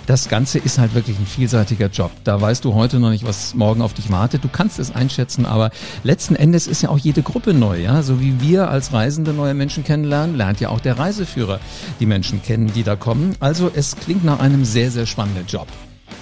Das 0.06 0.28
Ganze 0.28 0.58
ist 0.58 0.78
halt 0.78 0.94
wirklich 0.94 1.18
ein 1.18 1.26
vielseitiger 1.26 1.86
Job. 1.86 2.10
Da 2.24 2.40
weißt 2.40 2.64
du 2.64 2.74
heute 2.74 3.00
noch 3.00 3.10
nicht, 3.10 3.24
morgen 3.54 3.82
auf 3.82 3.94
dich 3.94 4.10
wartet. 4.10 4.44
Du 4.44 4.48
kannst 4.48 4.78
es 4.78 4.94
einschätzen, 4.94 5.46
aber 5.46 5.70
letzten 6.02 6.36
Endes 6.36 6.66
ist 6.66 6.82
ja 6.82 6.88
auch 6.88 6.98
jede 6.98 7.22
Gruppe 7.22 7.54
neu, 7.54 7.80
ja. 7.80 8.02
So 8.02 8.20
wie 8.20 8.40
wir 8.40 8.70
als 8.70 8.92
Reisende 8.92 9.32
neue 9.32 9.54
Menschen 9.54 9.84
kennenlernen, 9.84 10.36
lernt 10.36 10.60
ja 10.60 10.68
auch 10.68 10.80
der 10.80 10.98
Reiseführer 10.98 11.60
die 12.00 12.06
Menschen 12.06 12.42
kennen, 12.42 12.72
die 12.74 12.82
da 12.82 12.96
kommen. 12.96 13.34
Also 13.40 13.70
es 13.74 13.96
klingt 13.96 14.24
nach 14.24 14.40
einem 14.40 14.64
sehr, 14.64 14.90
sehr 14.90 15.06
spannenden 15.06 15.46
Job. 15.46 15.68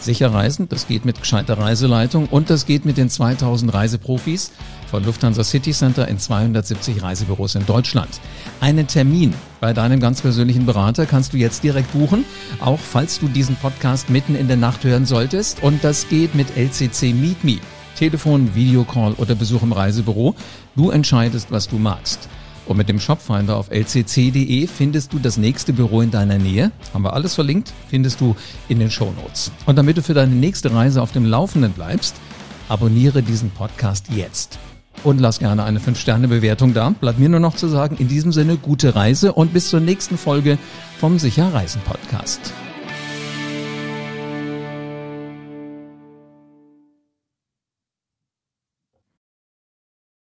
Sicher 0.01 0.33
reisen, 0.33 0.69
das 0.69 0.87
geht 0.87 1.05
mit 1.05 1.21
gescheiter 1.21 1.59
Reiseleitung 1.59 2.27
und 2.27 2.51
das 2.51 2.67
geht 2.67 2.85
mit 2.85 2.97
den 2.97 3.11
2000 3.11 3.75
Reiseprofis 3.75 4.53
von 4.88 5.05
Lufthansa 5.05 5.44
City 5.44 5.72
Center 5.72 6.09
in 6.09 6.18
270 6.18 7.03
Reisebüros 7.03 7.55
in 7.55 7.66
Deutschland. 7.66 8.20
Einen 8.61 8.87
Termin 8.87 9.35
bei 9.61 9.72
deinem 9.72 10.01
ganz 10.01 10.22
persönlichen 10.22 10.66
Berater 10.66 11.07
kannst 11.07 11.33
du 11.33 11.37
jetzt 11.37 11.62
direkt 11.62 11.92
buchen, 11.92 12.24
auch 12.61 12.79
falls 12.79 13.20
du 13.20 13.29
diesen 13.29 13.57
Podcast 13.57 14.11
mitten 14.11 14.35
in 14.35 14.48
der 14.48 14.57
Nacht 14.57 14.85
hören 14.85 15.07
solltest 15.07 15.62
und 15.62 15.85
das 15.85 16.09
geht 16.09 16.35
mit 16.35 16.57
LCC 16.57 17.12
Meet 17.14 17.44
Me. 17.44 17.59
Telefon, 17.96 18.55
Videocall 18.55 19.14
oder 19.14 19.35
Besuch 19.35 19.62
im 19.62 19.72
Reisebüro. 19.72 20.35
Du 20.77 20.90
entscheidest, 20.90 21.51
was 21.51 21.68
du 21.68 21.79
magst. 21.79 22.29
Und 22.68 22.77
mit 22.77 22.88
dem 22.88 23.01
Shopfinder 23.01 23.57
auf 23.57 23.70
lcc.de 23.70 24.66
findest 24.66 25.12
du 25.12 25.18
das 25.18 25.38
nächste 25.38 25.72
Büro 25.72 26.03
in 26.03 26.11
deiner 26.11 26.38
Nähe. 26.38 26.70
Haben 26.92 27.03
wir 27.03 27.14
alles 27.14 27.35
verlinkt, 27.35 27.72
findest 27.88 28.20
du 28.20 28.37
in 28.68 28.79
den 28.79 28.90
Shownotes. 28.90 29.51
Und 29.64 29.77
damit 29.77 29.96
du 29.96 30.03
für 30.03 30.14
deine 30.14 30.35
nächste 30.35 30.72
Reise 30.72 31.01
auf 31.03 31.11
dem 31.12 31.24
Laufenden 31.24 31.72
bleibst, 31.72 32.14
abonniere 32.68 33.22
diesen 33.22 33.51
Podcast 33.51 34.07
jetzt. 34.14 34.59
Und 35.05 35.21
lass 35.21 35.39
gerne 35.39 35.65
eine 35.65 35.79
5-Sterne-Bewertung 35.79 36.75
da. 36.75 36.91
Bleibt 36.91 37.19
mir 37.19 37.29
nur 37.29 37.41
noch 37.41 37.55
zu 37.55 37.69
sagen, 37.69 37.97
in 37.99 38.09
diesem 38.09 38.33
Sinne 38.33 38.57
gute 38.57 38.95
Reise 38.95 39.33
und 39.33 39.53
bis 39.53 39.69
zur 39.69 39.81
nächsten 39.81 40.19
Folge 40.19 40.59
vom 40.99 41.19
Sicher 41.19 41.53
Reisen 41.55 41.81
Podcast. 41.83 42.53